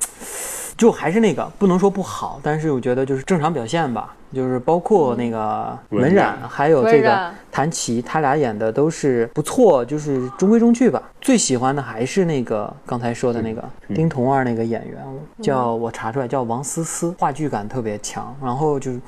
[0.77, 4.15] 就还是那个，不能说不好，但是我觉得就是正常表现吧。
[4.33, 11.01] 就是包括那个文文冉，还有这个谭琪，他俩演的都是不错，就是中规中矩吧。
[11.21, 15.01] 最喜欢的还是那个刚才说的那个丁童儿那个演员，
[15.41, 18.35] 叫我查出来叫王思思，话剧感特别强。
[18.43, 18.99] 然后就是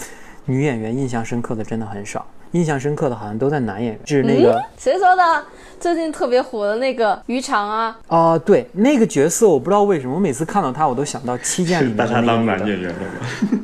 [0.46, 5.44] 女演员印象深刻的真的很少，印象深刻的好像都在男演员，是那个嗯，谁说的？
[5.80, 12.26] 最近特别火的那个鱼肠啊，哦、对，那个角色我不知道为什么，我每次看到他，我都想到《七剑》里那个把他。
[12.26, 13.60] 当男演员了吗？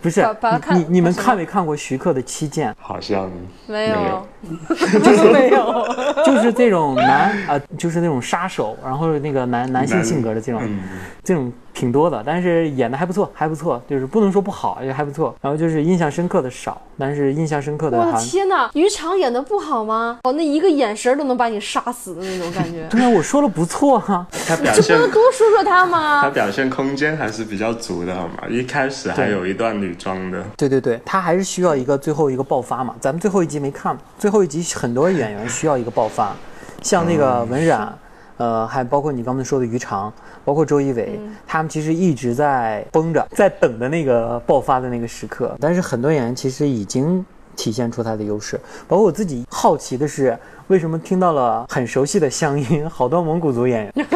[0.00, 3.28] 不是把把他看你你们看没看过徐克的《七剑好像
[3.66, 4.28] 没有没有，
[5.02, 5.58] 就是没有。》？
[6.24, 10.80] 就是这种男啊、就是那种杀手，然后那个男男性性格的这种，嗯，
[11.24, 15.34] 这种挺多的，但是演的还不错，还不错，就是不能说不好，也还不错。
[15.40, 18.18] 然后就是印象深刻的少，但是印象深刻的我的。
[18.20, 20.18] 天哪，于常演的不好吗？
[20.24, 24.26] 哦，那一个眼神都能把你杀死的那种感觉 对啊，我说了不错啊。
[24.46, 26.30] 他表这不现能多说说他吗他？
[26.30, 28.34] 表现空间还是比较足的，好吗？
[28.48, 32.94] 一开始还有一段女装的，对对对，他还是需要一个最后一个爆发嘛。
[33.00, 36.34] 咱们最后一集没看，最后一集很多演员需要一个爆发，
[36.82, 37.92] 像那个文冉，
[38.36, 40.12] 呃，还包括你刚才说的于长，
[40.44, 45.56] 包括周一围，他们其实一直在绷着，在等的那个爆发的那个时刻。
[45.60, 47.24] 但是很多演员其实已经
[47.58, 54.06] 体现出它的优势，包括我自己好奇的是，为什么听到了很熟悉的乡音，好多蒙古族演员，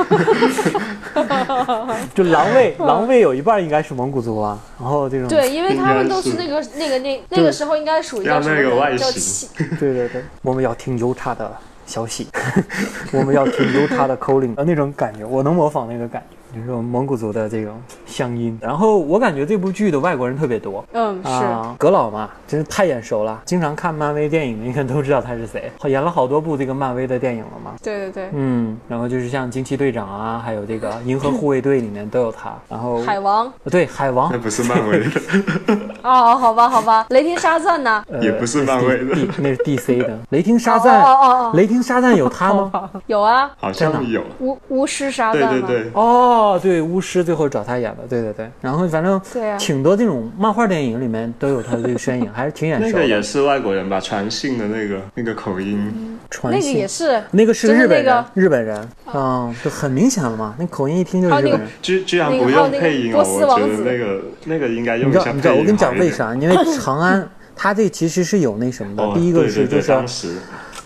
[2.14, 8.98] 就狼卫，狼卫有一半应该是蒙古族啊，然后这种对，因为他们都是那个那个那那个时候应该属于叫什么要那个外人？
[8.98, 11.50] 叫形七 对对对，我们要听邮差的
[11.84, 12.28] 消息，
[13.12, 16.36] 我们要听优差的口令的那种感觉，我能模仿那个感觉。
[16.54, 23.40] 就是说蒙古族的这种乡音，然后我感觉这部剧的外国人特别多，嗯，是，啊，葛老嘛，真是太眼熟了。
[23.44, 27.72] 经常看漫威电影的，应该都知道他是谁，演了好多部这个漫威的电影了嘛。
[27.82, 32.52] 对对对，嗯，然后就是像惊奇队长啊，还有这个银河护卫队里面都有他。
[32.68, 35.20] 然后海王，对海王那，不是漫威的，
[36.02, 38.04] 哦，好吧好吧，雷霆沙赞呢？
[38.10, 39.04] 呃也不是漫威的
[39.38, 41.00] 那是 DC 的 雷霆沙赞。
[41.00, 42.90] 哦哦哦雷霆沙赞有他吗？
[43.06, 44.22] 有啊，好像有。
[44.40, 48.50] 巫巫师沙赞嘛，对对对，哦，对，巫师最后找他演的，对对对。
[48.60, 49.20] 然后反正
[49.58, 52.90] 挺多这种漫画电影里面都有他的这个身影，还是挺眼熟的。
[52.92, 53.98] 那个也是外国人吧？
[54.00, 61.68] 传信的那个那个口音，传那个也信，是，那个是就是日本人，那个日本人，嗯，就很明显了嘛，那口音一听就是日本人。
[61.80, 65.98] 居居然不用配音我觉得那个那个应该用你知道，一下配音你知道，我跟你讲？
[65.98, 66.34] 为啥？
[66.34, 69.02] 因为 长安，他这其实是有那什么的。
[69.02, 70.36] 哦，第一个对对对是就是当时，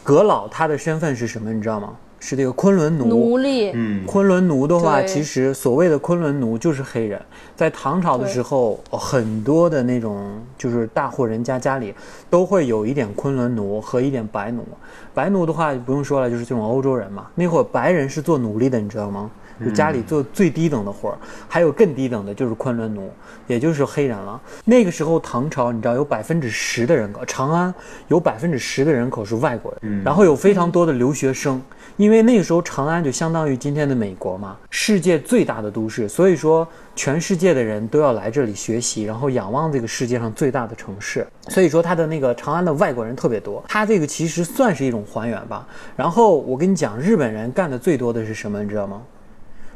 [0.02, 1.52] 葛老，他的身份是什么？
[1.52, 1.90] 你知道吗？
[2.28, 3.06] 是这个昆仑奴。
[3.06, 7.22] 奴隶，嗯，昆仑奴的话，其实所谓的昆仑奴就是黑人，
[7.54, 11.94] 在唐朝的时候，呃很多的那种就是大户人家家里
[12.28, 14.66] 都会有一点昆仑奴和一点白奴。
[15.14, 17.28] 白奴的话不用说了，就是这种欧洲人嘛。
[17.36, 19.30] 那会儿白人是做奴隶的，你知道吗？
[19.64, 21.16] 就家里做最低等的活儿，
[21.48, 23.08] 还有更低等的就是昆仑奴，
[23.46, 24.38] 也就是黑人了。
[24.64, 27.72] 那个时候唐朝，你知道有百分之十的人口，长安
[28.08, 31.62] 有百分之十的人口是外国人，然后有非常多的留学生。
[31.96, 41.26] 因为那个时候长安就相当于今天的美国嘛，世界最大的都市，所以说全世界的人都要来这里学习，然后仰望这个世界上最大的城市。
[41.48, 45.66] 所以说它的那个长安的外国人特别多，它这个其实算是一种还原吧。
[45.96, 49.00] 然后我跟你讲，日本人干的最多的是什么，你知道吗？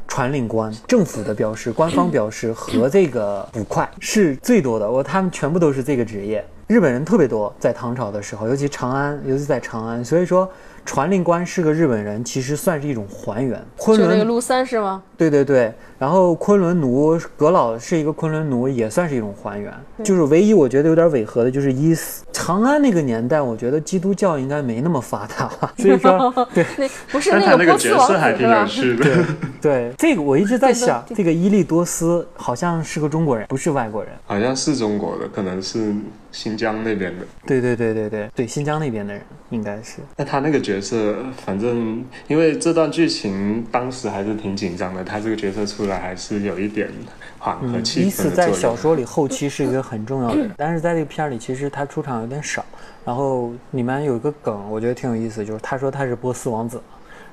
[0.07, 6.45] 传令官，政府的标识、官方标识和这个捕快是最多的，我他们全部都是这个职业。
[6.67, 10.49] 日本人特别多，在唐朝的时候，尤其长安，尤其在长安，所以说
[10.85, 13.63] 传令官是个日本人，其实算是一种还原。
[13.77, 15.01] 昆仑，就那个陆三是吗？
[15.21, 19.71] 对对对，然后昆仑奴，葛老是一个昆仑奴，也算是一种还原。
[20.03, 22.25] 就是唯一我觉得有点违和的就是伊斯。
[22.33, 28.65] 长安那个年代，我觉得基督教应该没那么发达吧， 所以说， 对那不是但他那个角波斯王色还挺有？
[28.65, 29.25] 趣的。
[29.61, 34.11] 对，这个我一直在想，这个伊利多斯好像是个中国人，不是外国人。
[34.25, 35.93] 好像是中国的，可能是
[36.31, 37.25] 新疆那边的。
[37.45, 39.99] 对对对对对对，新疆那边的人应该是。
[40.17, 46.89] 那他那个角色，反正因为这段剧情当时还是挺紧张的，他这个角色出来还是有一点
[47.37, 48.55] 缓和嗯，气氛伊斯在的作用。
[48.55, 52.63] 小说里后期是一个很重要的，但是在这个片儿里其实他出场有点少。
[53.03, 56.79] 然后里面有一个梗，我觉得挺有意思，就是他说他是波斯王子，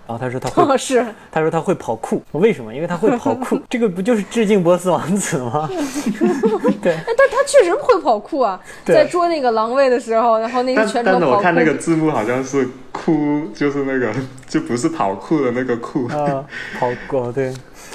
[0.07, 2.75] 然后他说他会，是，他说他会跑酷，为什么？
[2.75, 5.69] 因为他会跑酷， 这个不就是致敬波斯王子吗？
[6.83, 11.33] 对，哎，但他确实会跑酷啊， 在捉那个狼卫的时候，然后那个全程跑酷。
[11.37, 14.11] 我看那个字幕好像是哭，就是那个
[14.49, 16.43] 就不是跑酷的那个酷，啊，
[16.79, 17.53] 跑酷，对，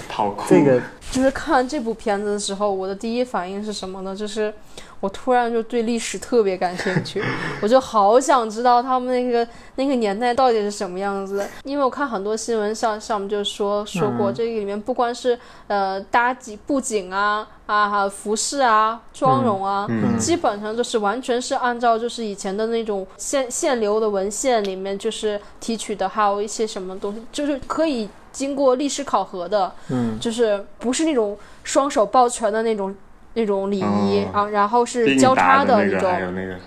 [0.07, 0.43] 跑酷。
[0.49, 4.15] 这个就是看这部片子的时候，我的第一反应是什么呢？
[4.15, 4.51] 就是
[4.99, 7.23] 我突然就对历史特别感兴趣，
[7.61, 11.47] 我就好想知道他们那个那个年代到底是什么样子的。
[11.65, 29.71] 因为我看很多新闻上上面就说说过，嗯这个里面不光是呃搭景布景啊啊还有服饰啊妆容啊，嗯基本上就是完全是按照就是以前的那种现现流的文献里面就是提取的，还有一些什么东西，就是可以经过历史考核的。
[29.87, 30.19] 嗯。
[30.19, 32.93] 就是不是那种双手抱拳的那种
[33.35, 34.41] 那种礼仪、哦。
[34.41, 36.11] 啊，然后是交叉的那种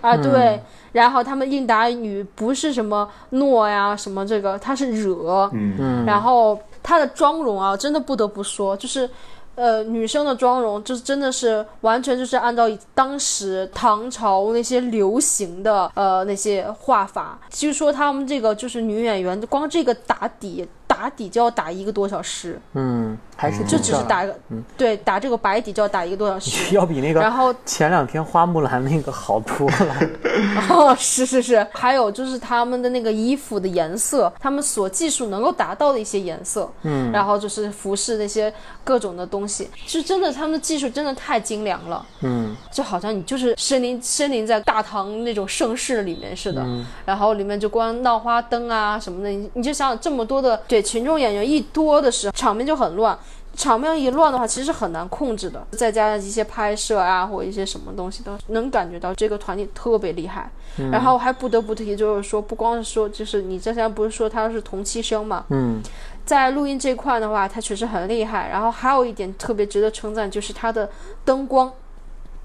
[0.01, 0.23] 啊，嗯。
[0.23, 9.11] 对，然后他们应答语不是什么诺呀什么这个，她是惹，嗯，嗯，然后她的妆容啊，真的不得不说，就是。
[9.57, 24.37] 呃，女生的妆容就是真的是完全就是按照当时唐朝那些流行的呃那些画法，据说他们这个就是女演员，光这个打底打底就要打一个多小时，嗯，还是就只是打一个，
[24.79, 26.75] 对，打这个白底就要打一个多小时。
[26.75, 29.97] 要比那个然后，前两天花木兰那个好多了。
[30.71, 42.57] 哦，是是是，还有就是他们的那个衣服的颜色，他们所技术能够达到的一些颜色，嗯，然后就是服饰那些各种的东西，就真的他们的技术真的太精良了，嗯。
[42.73, 46.85] 就好像你就是身临身临在大唐那种盛世里面似的，嗯。
[47.05, 53.19] 然后里面就光闹花灯啊什么的，你你就想想这么多的对群众演员一多的时候，场面就很乱。
[53.55, 55.67] 场面一乱的话，其实很难控制的。
[55.71, 60.51] 再加上一些拍摄啊，或者一些什么东西，都能感觉到这个团体特别厉害。
[60.93, 65.83] 然后还不得不提，就是说，不光是说，就是你之前不是说他是同期生嘛，嗯
[66.27, 68.51] 在录音这块的话，他确实很厉害。
[68.51, 70.91] 然后还有一点特别值得称赞，就是他的
[71.25, 71.73] 灯光，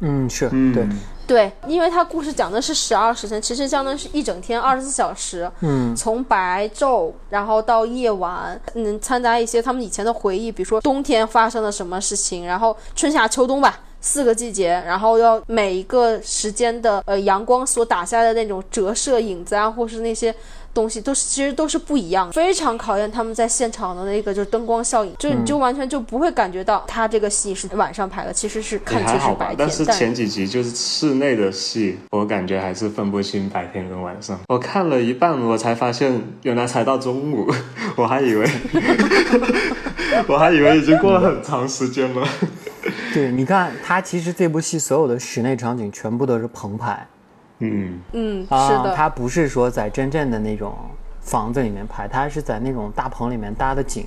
[0.02, 0.88] 嗯，是嗯对，
[1.28, 13.80] 对，因为它故事讲的是十二时辰，其实相当于是一整天二十四小时，嗯从白昼然后到夜晚，嗯，掺杂一些他们以前的回忆，比如说冬天发生了什么事情，然后春夏秋冬吧。
[14.04, 20.34] 四个季节，然后要每一个时间的呃阳光所打下的那种折射影子啊，或是那些
[20.74, 34.40] 东西，都是其实都是不一样的，非常考验他们在现场的那个就是灯光效应，就是你就完全就不会感觉到他这个戏是晚上拍的，其实是也看还好吧起是白，天，但是前几集就是室内的戏，我感觉还是分不清白天跟晚上。
[34.48, 37.52] 我看了一半，我才发现原来才到中午，
[37.96, 38.48] 我还以为
[40.28, 42.28] 我还以为已经过了很长时间了。
[43.14, 47.08] 对，你看它其实这部戏所有的室内场景全部都是棚拍
[47.62, 50.76] 嗯，嗯，啊，是的，它不是说在真正的那种
[51.22, 54.06] 房子里面拍，它是在那种大棚里面搭的景。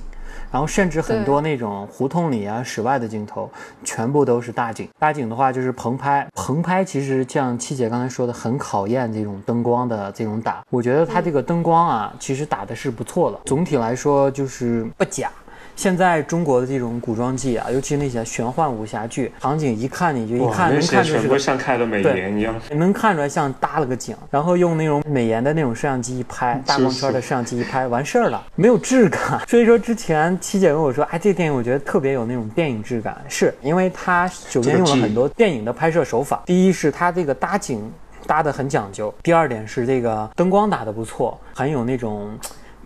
[0.51, 3.49] 然后甚至很多那种胡同里啊、室外的镜头，
[3.83, 4.87] 全部都是大景。
[4.99, 10.63] 大景的话就是棚拍，棚拍其实像七姐刚才说的，很考验这种灯光的这种打。
[10.69, 15.29] 我觉得它这个灯光啊，其实打的是不错的，总体来说就是不假。
[15.75, 22.55] 现在中国的这种古装剧啊，尤其那些玄幻武侠剧，场景一看你就一，看能看出是个像开了美颜一样。
[22.71, 29.41] 能看出来像搭了个景，然后用那种美颜的那种摄像机一拍，大光圈的摄像机一拍，完事儿了，没有质感。
[29.47, 37.91] 所以说之前七姐跟我说，哎，这电影我觉得特别有那种电影质感，是因为它首先用了很多电影的拍摄手法，第一是它这个搭景
[38.25, 42.35] 搭得很讲究，第二点是这个灯光打得不错，很有那种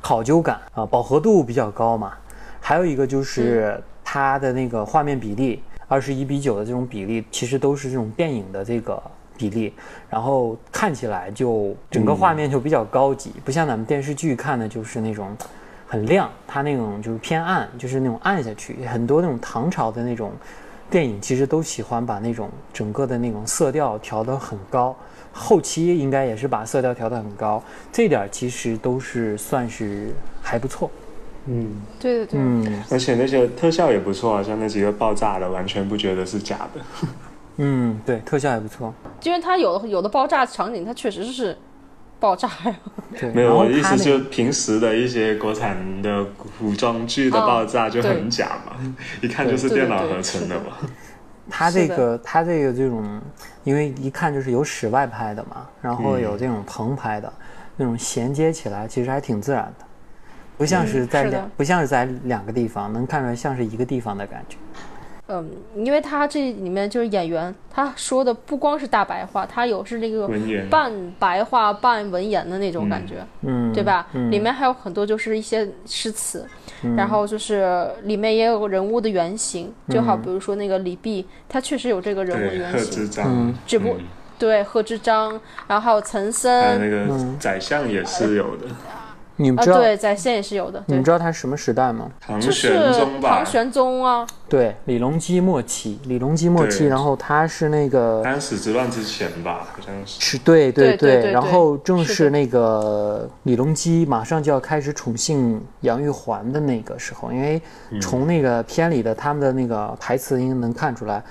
[0.02, 2.14] 考究感啊，饱和度比较高嘛。
[2.62, 9.02] 还有一个就是它的那个画面比例，二十一比九的这种比例，其实都是这种电影的这个
[9.38, 9.74] 比例，
[10.10, 15.36] 然后看起来就整个画面就比较高级，不像咱们电视剧看的就是那种
[15.88, 18.86] 很亮，它那种就是偏暗，就是那种暗下去。
[18.86, 20.32] 很多那种唐朝的那种
[20.90, 24.96] 电影，其实都喜欢把那种整个的那种色调调得很高。
[25.32, 30.92] 后期应该也是把色调调得很高，这点儿其实都是算是还不错。
[31.46, 36.82] 嗯，对对对，嗯而且那些特效也不错啊，像那几个爆炸的，完全不觉得是假的。
[37.58, 38.94] 嗯，对，特效也不错。
[39.24, 41.58] 因为它有的有的爆炸场景，它确实是
[42.20, 42.76] 爆炸呀。
[43.20, 46.26] 对，没有，我的意思就平时的一些国产的
[46.60, 48.74] 古装剧的爆炸就很假嘛，
[49.22, 50.78] 一看就是电脑合成的嘛。
[51.50, 53.20] 它这个它这个这种，
[53.64, 57.34] 因为一看就是有室外拍的嘛，然后有这种棚拍的，
[57.76, 59.86] 那种衔接起来其实还挺自然的，
[60.60, 64.58] 不像是在两、是不像是在两个地方，能看出来像是一个地方的感觉。
[65.32, 70.28] 嗯，因为他这里面就是演员，他说的不光是大白话，他有是那个
[70.70, 74.08] 半白话半文言的那种感觉，嗯，对吧？
[74.14, 76.46] 嗯里面还有很多就是一些诗词，
[76.98, 84.02] 然后就是里面也有人物的原型，就好比如说那个李泌，他确实有这个人物的，原型贺知，章嗯，只不嗯
[84.40, 88.99] 对贺知章，然后还有岑参那个嗯宰相也是有的，啊，
[89.42, 92.12] 你们知道、对，在线也是有的，你们，知道它是什么时代吗？
[92.20, 93.30] 唐玄宗吧。
[93.38, 100.20] 唐，玄宗啊，对，李隆基末期，李隆基末期，然后他是那个安史之乱之前吧，好像是。
[100.20, 107.62] 是对对对对对然后正是那个李隆基马上就要开始宠幸杨玉环的那个时候，因为
[107.92, 108.02] 嗯。
[108.02, 111.24] 从那个片里的他们的那个台词应该能看出来，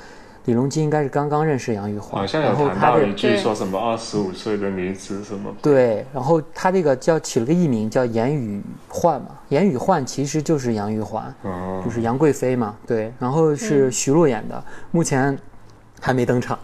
[0.49, 15.39] 李隆基应该是刚刚认识杨玉环，好像有然后他的谈到一句说什么二十五岁的女子什么，对，然后他这个叫起了个艺名叫严雨焕嘛，严雨焕其实就是杨玉环，哦就是杨贵妃嘛，对，然后是徐璐演的，目前
[16.01, 16.59] 还没登场，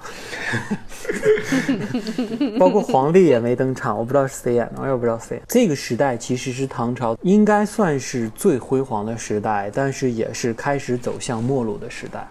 [2.58, 5.42] 包括皇帝也没登场，我不知道是谁演的，我也不知道谁。
[5.46, 12.26] 这个时代其实是唐朝应该算是最辉煌的时代，但是也是开始走向末路的时代。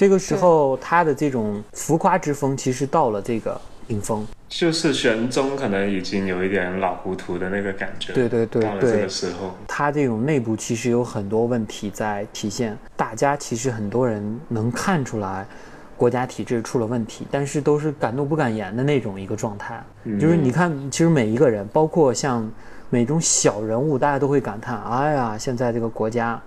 [0.00, 4.26] 这个时候，他的这种浮夸之风其实到了这个顶峰。
[4.48, 8.14] 就是玄宗可能已经有一点老糊涂的那个感觉。
[8.14, 15.46] 对对对对到了这个，时候，他这种内部其实有很多问题在体现，大家其实很多人能看出来，
[15.98, 19.84] 国家体制出了问题，但是都是敢怒不敢言的那种一个状态。
[20.18, 22.50] 就是你看，其实每一个人，包括像
[22.88, 26.40] 每种小人物，大家都会感叹：哎呀，现在这个国家。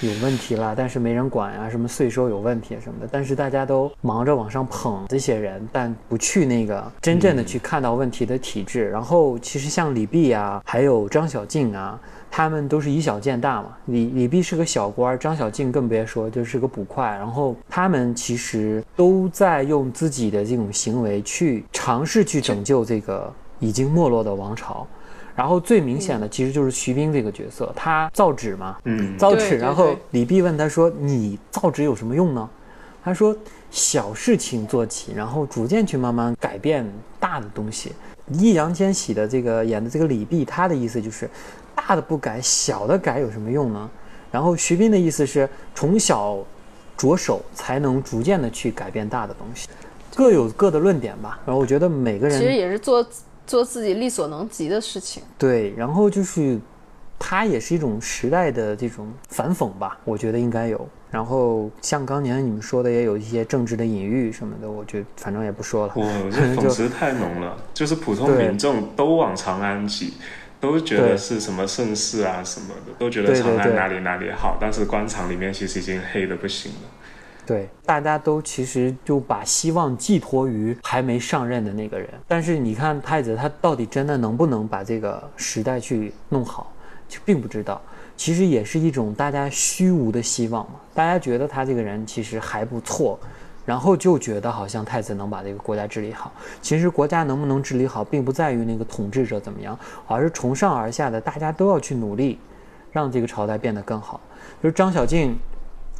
[0.00, 8.88] 有问题了，但是没人管呀，什么税收有问题什么的，但是大家都忙着往上捧这些人，但不去那个真正的去看到问题的体制。
[8.90, 11.98] 然后其实像李泌啊，还有张小敬啊，
[12.30, 13.76] 他们都是以小见大嘛。
[13.86, 17.04] 李李泌是个小官，张小敬更别说，就是个捕快。
[17.04, 24.86] 然后他们其实都在用自己的这种行为去尝试去拯救这个已经没落的王朝。
[25.38, 32.50] 然后最明显的其实就是徐冰这个角色，他造纸嘛，嗯，造纸，然后李泌问他说：“你造纸有什么用呢？”
[33.04, 33.34] 他说
[33.70, 36.84] 小事情做起，然后逐渐去慢慢改变
[37.20, 37.92] 大的东西。
[38.32, 41.30] 易烊千玺的这个演的这个李泌，他的意思就是
[41.72, 43.88] 大的不改，小的改有什么用呢？
[44.32, 46.36] 然后徐斌的意思是从小
[46.96, 49.68] 着手，才能逐渐的去改变大的东西，
[50.16, 51.38] 各有各的论点吧。
[51.46, 53.06] 然后我觉得每个人其实也是做
[53.48, 55.22] 做自己力所能及的事情。
[55.36, 56.60] 对，然后就是
[57.18, 60.88] 它也是一种时代的这种反讽吧，我觉得应该有。
[61.10, 65.94] 然后像刚年你们说的，也有一些政治的隐喻什么的，我觉得反正也不说了。
[65.96, 70.12] 哇，这 讽刺太浓了， 就是普通民众都往长安挤，
[70.60, 76.88] 都觉得是什么盛世啊什么的，都觉得长安哪里哪里好，但是官场里面其实已经黑的不行了。
[77.48, 86.70] 对，大家都其实就把希望寄托于还没上任的那个人，但是你看太子他到底真的能不能把这个时代去弄好，
[87.08, 87.80] 就并不知道。
[88.18, 93.18] 其实也是一种大家虚无的希望嘛，大家觉得他这个人其实还不错，
[93.64, 96.30] 然后就觉得好像太子能把这个国家治理好。
[96.60, 102.38] 其实国家能不能治理好，并不在于那个统治者怎么样，而是从上而下的大家都要去努力，
[102.92, 104.20] 让这个朝代变得更好。
[104.62, 105.34] 就是张小敬，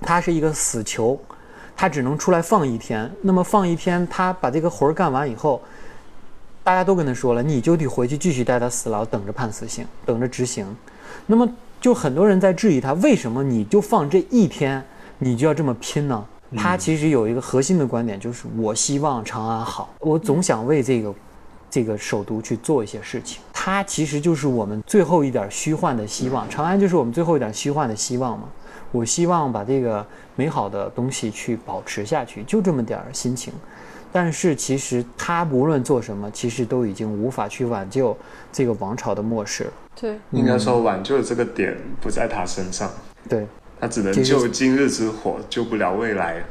[0.03, 1.19] 他是一个死囚，
[1.79, 3.11] 他只能出来放一天。
[3.23, 5.63] 那么放一天，他把这个活儿干完以后，
[6.63, 10.67] 大家都跟他说了，你就得回去继续待他死牢，等着判死刑，等着执行。
[11.25, 11.49] 那么。
[11.81, 14.85] 就很多人在质疑他，为什么你就放这一天，
[15.19, 16.25] 你就要这么拼呢？
[16.57, 21.15] 他其实有一个核心的观点，就是我希望长安好，我总想为这个
[21.71, 23.41] 这个首都去做一些事情。
[23.53, 28.49] 他其实就是我们最后一点虚幻的希望，长安就是我们最后一点虚幻的希望嘛。
[28.93, 30.05] 我希望把这个
[30.37, 33.53] 美好的东西去保持下去，就这么点儿心情。
[34.11, 38.17] 但是其实他无论做什么，其实都已经无法去挽救
[38.51, 39.73] 这个王朝的末世了。
[40.01, 42.91] 对，应该说挽救的这个点不在他身上，
[43.29, 43.47] 对，
[43.79, 46.43] 他只能救今日之火，救不了未来。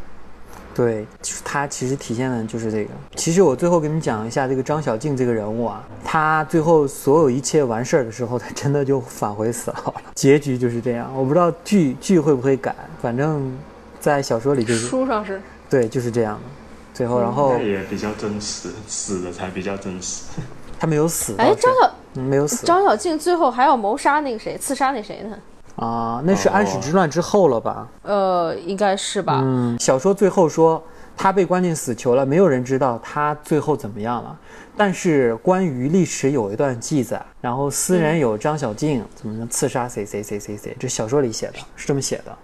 [0.77, 2.91] 对，就是他其实体现的就是这个。
[3.15, 11.11] 其实我最后给你们讲一下这个张小静这个人物啊，他最后所有一切完事儿的时候，他真的就返回死牢了， 结局就是这样。
[11.17, 13.51] 我不知道剧剧会不会改，反正
[13.99, 16.41] 在小说里就是书上是，对，就是这样的。
[16.93, 20.25] 最后，然后也比较真实，死的才比较真实。
[20.79, 21.33] 他没有死。
[21.39, 22.63] 哎，张小没有死。
[22.67, 25.35] 张小静最后还要谋杀那个谁，刺杀那谁呢？
[25.77, 27.87] 啊，那是安史之乱之后了吧？
[28.03, 29.39] 呃，应该是吧。
[29.43, 30.83] 嗯，小说最后说
[31.15, 34.37] 他被关进死囚了，没有人知道他最后怎么样了。
[34.75, 42.37] 但是关于历史有一段记载，然后私人有张小静怎么能刺杀谁谁谁谁谁，这小说里写的是这么写的。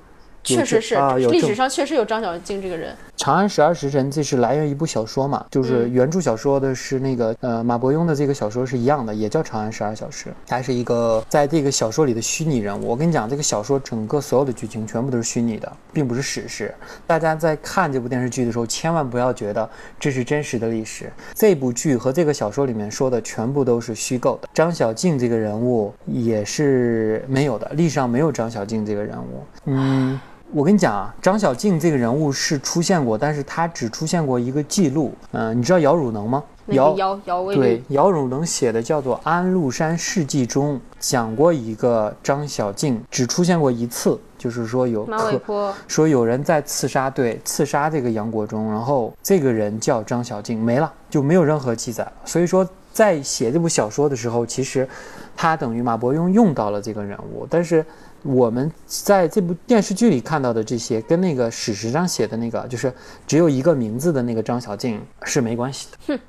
[0.43, 2.93] 确实是啊，历史上确实有张小静这个人。
[3.15, 12.87] 《长安十二时辰》这是来源于一部小说嘛，就是原著小说的是那个呃马伯庸的这个小说是一样的，也叫《长安十二小时》，他是一个在这个小说里的虚拟人物。
[12.87, 16.73] 我跟你讲，这个小说整个所有的剧情全部都是虚拟的，并不是史实。
[17.07, 19.69] 大家在看这部电视剧的时候，千万不要觉得
[19.99, 21.09] 这是真实的历史。
[21.33, 24.49] 这部剧和这个小说里面说的全部都是虚构的。
[24.53, 29.43] 张小静这个人物也是没有的，历史上没有张小静这个人物。
[29.65, 30.19] 嗯。
[30.53, 35.11] 我跟你讲啊，张小敬这个人物是出现过，但是他只出现过一个记录。
[35.31, 36.43] 嗯，你知道姚汝能吗？
[36.67, 52.13] 姚姚姚对，姚汝能写的叫做《安禄山事迹》中讲过一个张小敬只出现过一次，就是说有马嵬坡说有人在刺杀，对，刺杀这个杨国忠，然后这个人叫张小敬，没了，就没有任何记载了。
[52.25, 54.87] 所以说，在写这部小说的时候，其实
[55.35, 57.83] 他等于马伯庸用到了这个人物，但是。
[58.23, 62.91] 我们在这部电视剧里看到的这些，跟那个史实上写的那个，就是
[63.27, 66.19] 只有一个名字的那个张小静是没关系的。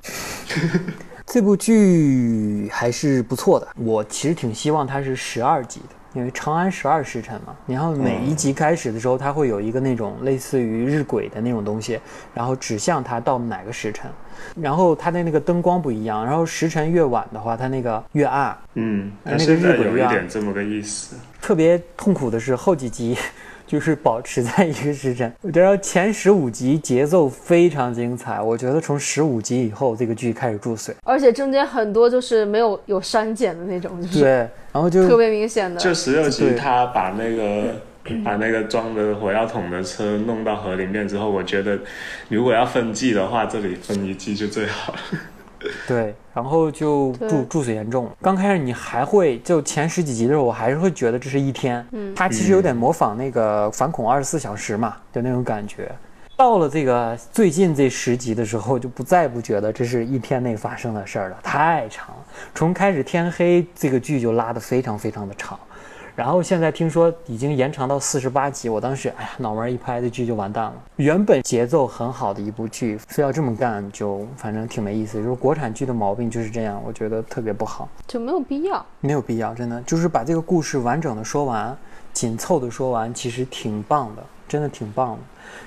[1.25, 5.95] 这部剧还是不错的，我其实挺希望它是十二集的。
[6.13, 11.99] 因为《长安十二时辰》嘛，然后每一集开始的时候，它会有一个那种类似于日晷的那种东西，
[12.33, 14.09] 然后指向它到哪个时辰，
[14.61, 18.57] 然后它的那个灯光不一样，然后时辰越晚的话，它那个越暗。
[18.75, 21.15] 嗯，那个日晷有一点这么个意思。
[21.41, 23.17] 特别痛苦的是后几集。
[23.67, 25.33] 就是保持在一个时辰。
[25.41, 34.29] 我觉得前十五集节奏非常精彩，我觉得从十五集以后这个剧开始注水，而且中间很多就是没有有删减的那种，就是对，
[34.71, 35.79] 然后就特别明显的。
[35.81, 37.73] 就十六集他把那个
[38.23, 41.79] 把那个装的火药桶的车弄到河里面之后，我觉得
[42.29, 44.99] 如果要分季的话，这里分一季就最好了。
[45.87, 48.07] 对，然后就注注水严重。
[48.21, 51.83] 刚开始你还会就前十几集的时候，我还是会觉得这是一天。
[51.91, 55.91] 嗯，它其实有点模仿那个反恐二十四小时嘛，就那种感觉。
[56.37, 62.25] 到了这个最近这十集的时候，就不再不觉得这是一天内发生的事儿了，太长了。
[62.53, 65.57] 从开始天黑这个剧就拉得非常非常的长，
[66.15, 70.73] 然后现在听说已经延长到四十八集，我当时哎呀脑门一拍，这剧就完蛋了。
[70.95, 75.21] 原本节奏很好的一部剧，非要这么干，就反正挺没意思。
[75.21, 78.85] 就是国产剧的毛病就是这样，我觉得特别不好，就没有必要。
[79.01, 81.77] 没有必要，真的就是把这个故事完整的说完，
[82.13, 85.19] 紧凑的说完，其实挺棒的，真的挺棒的。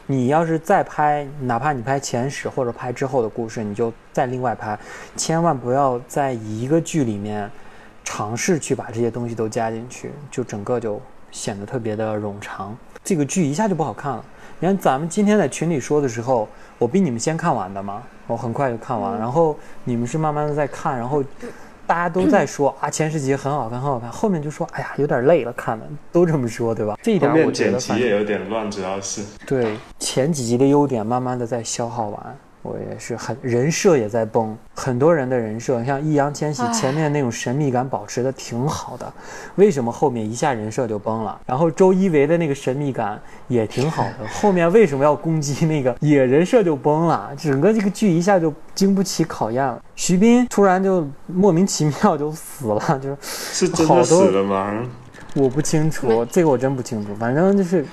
[0.07, 4.79] 你要是再拍，哪怕你拍前史或者拍之后的故事，你就再另外拍，
[5.15, 7.51] 千万不要在一个剧里面
[8.09, 10.99] 尝试去把这些东西都加进去，就整个就
[11.31, 14.25] 显得特别的冗长，这个剧一下就不好看了。
[14.59, 16.49] 你看咱们今天在群里说的时候，
[16.79, 19.55] 我比你们先看完的嘛，我很快就看完了，然后
[19.85, 21.23] 你们是慢慢的在看，然后。
[21.87, 24.11] 大家都在说啊，前十集很好看，很好看。
[24.11, 26.99] 后面就说，哎呀，有点累了，看了都这么说，对吧？
[27.03, 32.37] 这一点我觉得剪辑也有点乱，主要是对前几集的优点慢慢的在消耗完。
[32.63, 39.11] 我也是很人设也在崩，很多人的人设，像易烊千玺前面那种神秘感保持的挺好的，
[39.55, 41.41] 为什么后面一下人设就崩了？
[41.47, 47.31] 然后周一围的那个神秘感也挺好的， 后面为什么要攻击那个也人设就崩了？
[47.39, 49.81] 整个这个剧一下就经不起考验了。
[49.95, 54.85] 徐斌突然就莫名其妙就死了， 就是是真的死了吗？
[55.35, 57.85] 我不清楚，这个我真不清楚，反正就是，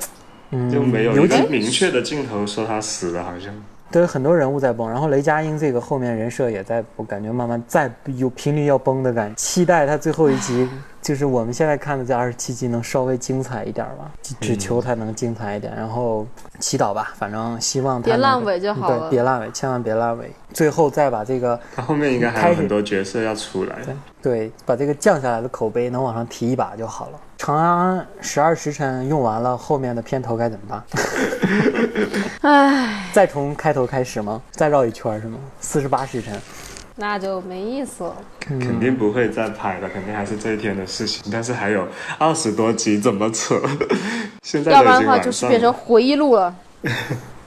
[0.52, 3.54] 嗯，就没有一个明确的镜头说他死了，好像。
[3.96, 9.36] 对，很多人物在崩，然后雷佳音这个后面人设也在，我感觉慢慢在有频率要崩的感觉。
[9.36, 10.68] 期待他最后一集，
[11.02, 16.28] 就是我们现在看的这二十七集能稍微精彩一点吧，只求他能精彩一点，然后
[16.60, 19.00] 祈祷吧，反正希望他别烂尾就好了。
[19.00, 20.30] 对，别烂尾，千万别烂尾。
[20.52, 23.78] 最后再把这个，他后面应该还有很多角色要出来。
[24.22, 27.20] 对，把这个降下来的口碑能往上提一把就好了。
[27.38, 30.84] 长安十二时辰用完了，后面的片头该怎么办？
[32.42, 34.42] 唉，再从开头开始吗？
[34.52, 35.38] 再绕一圈是吗？
[35.60, 36.34] 四十八时辰，
[36.96, 38.16] 那就没意思了。
[38.40, 41.24] 肯定不会再拍了，肯定还是这一天的事情。
[41.32, 43.62] 但是还有二十多集，怎么扯？
[44.42, 46.56] 现在要不然的话就是变成回忆录了。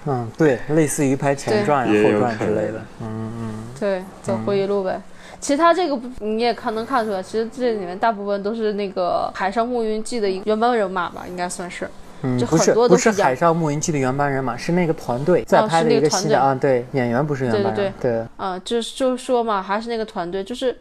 [0.06, 2.84] 嗯，对，类似于拍前传、后传之类的。
[3.00, 5.00] 嗯嗯，对，走回忆录呗。
[5.40, 11.88] 其实他这个你也看能看出来，其实这里面大部分都是那个《海上牧云记》的原班人马吧，应该算是。
[12.22, 16.54] 嗯，不是不是《海上牧云记》的原班人马，是那个团队在拍的一个新的啊。
[16.54, 17.74] 对，演员不是原班人。
[17.74, 18.26] 对对对。
[18.36, 20.76] 啊，就是就是说嘛，还是那个团队，就是。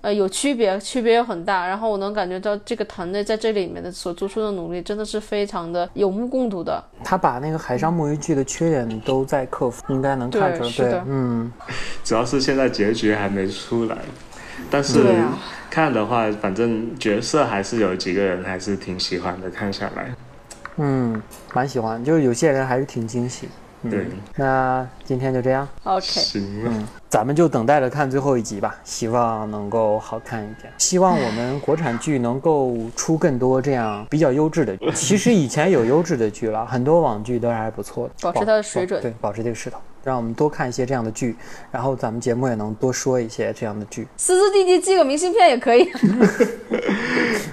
[0.00, 1.66] 呃，有区别，区别又很大。
[1.66, 6.82] 然后我能感觉到这个团队在这里面的所做出的努力，真的是非常的有目共睹的。
[7.02, 10.70] 他把那个《海上牧渔剧》的缺点都在克服，应该能看出来。
[10.70, 11.52] 对，嗯。
[12.04, 13.98] 主要是现在结局还没出来，
[14.70, 15.02] 但是
[15.68, 20.14] 看的话，反正角色还是有几个人还是挺喜欢的，看下来。
[20.76, 21.20] 嗯，
[21.52, 23.48] 蛮喜欢，就是有些人还是挺惊喜。
[23.90, 24.06] 对，
[24.36, 25.68] 那今天就这样。
[25.84, 30.72] OK，行了，咱们就等待着看最后一集吧，希望能够好看一点。
[30.78, 34.76] 希望我们国产剧能够出更多这样比较优质的。
[34.92, 41.36] 其实以前有优质的剧了，很多网剧都还不错的，保持它的水准，对，保持这个势头，让我们多看一些这样的剧，
[41.70, 44.08] 然后咱们节目也能多说一些这样的剧。
[44.16, 45.88] 思思弟弟寄个明信片也可以。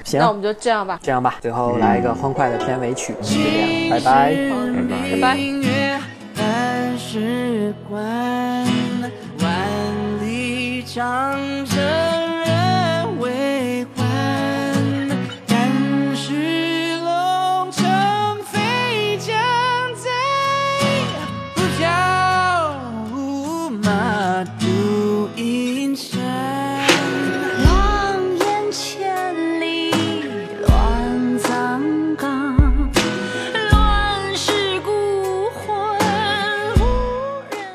[0.03, 4.35] 行，那我们就这样吧，这样吧，最后来一个欢快的片尾曲，就这样，拜拜，
[5.11, 5.94] 拜拜。
[7.17, 7.97] 时光
[9.39, 12.14] 万里长征。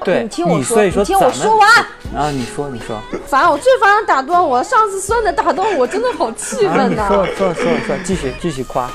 [0.04, 1.68] 对，你听我说，你听我说完
[2.16, 2.30] 啊！
[2.30, 4.62] 你说，你说，烦，我最烦人打断我。
[4.62, 7.08] 上次酸的打断我，真的好气愤呐！
[7.08, 8.90] 说说说说，继续继续夸。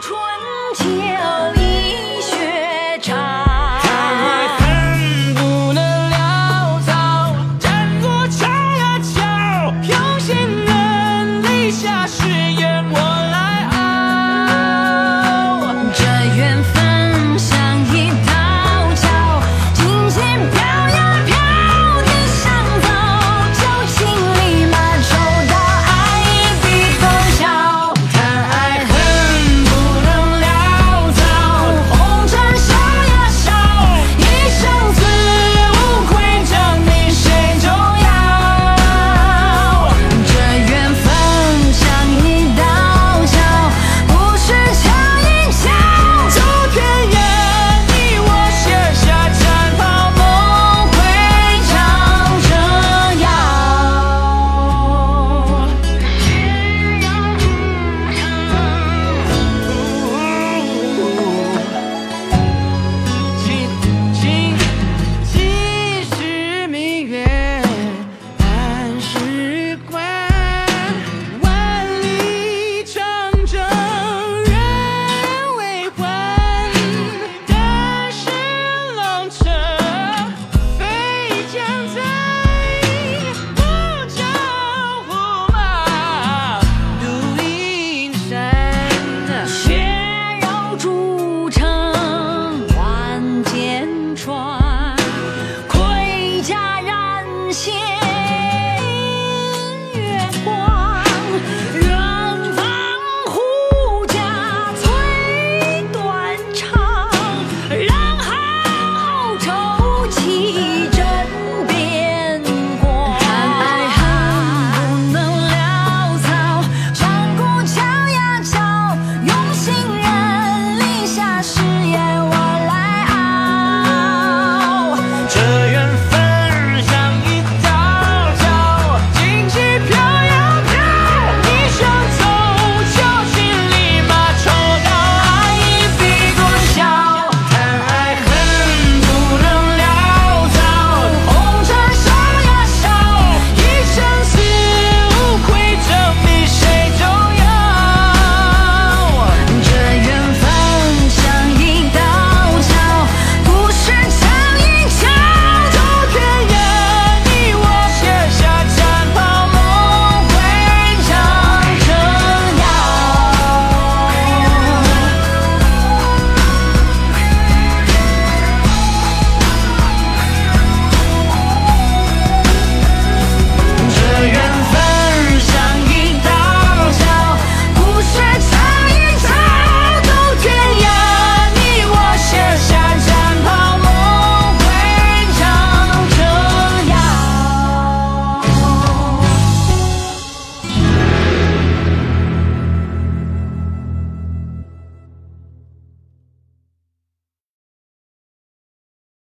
[0.00, 0.18] 春
[0.74, 1.69] 秋。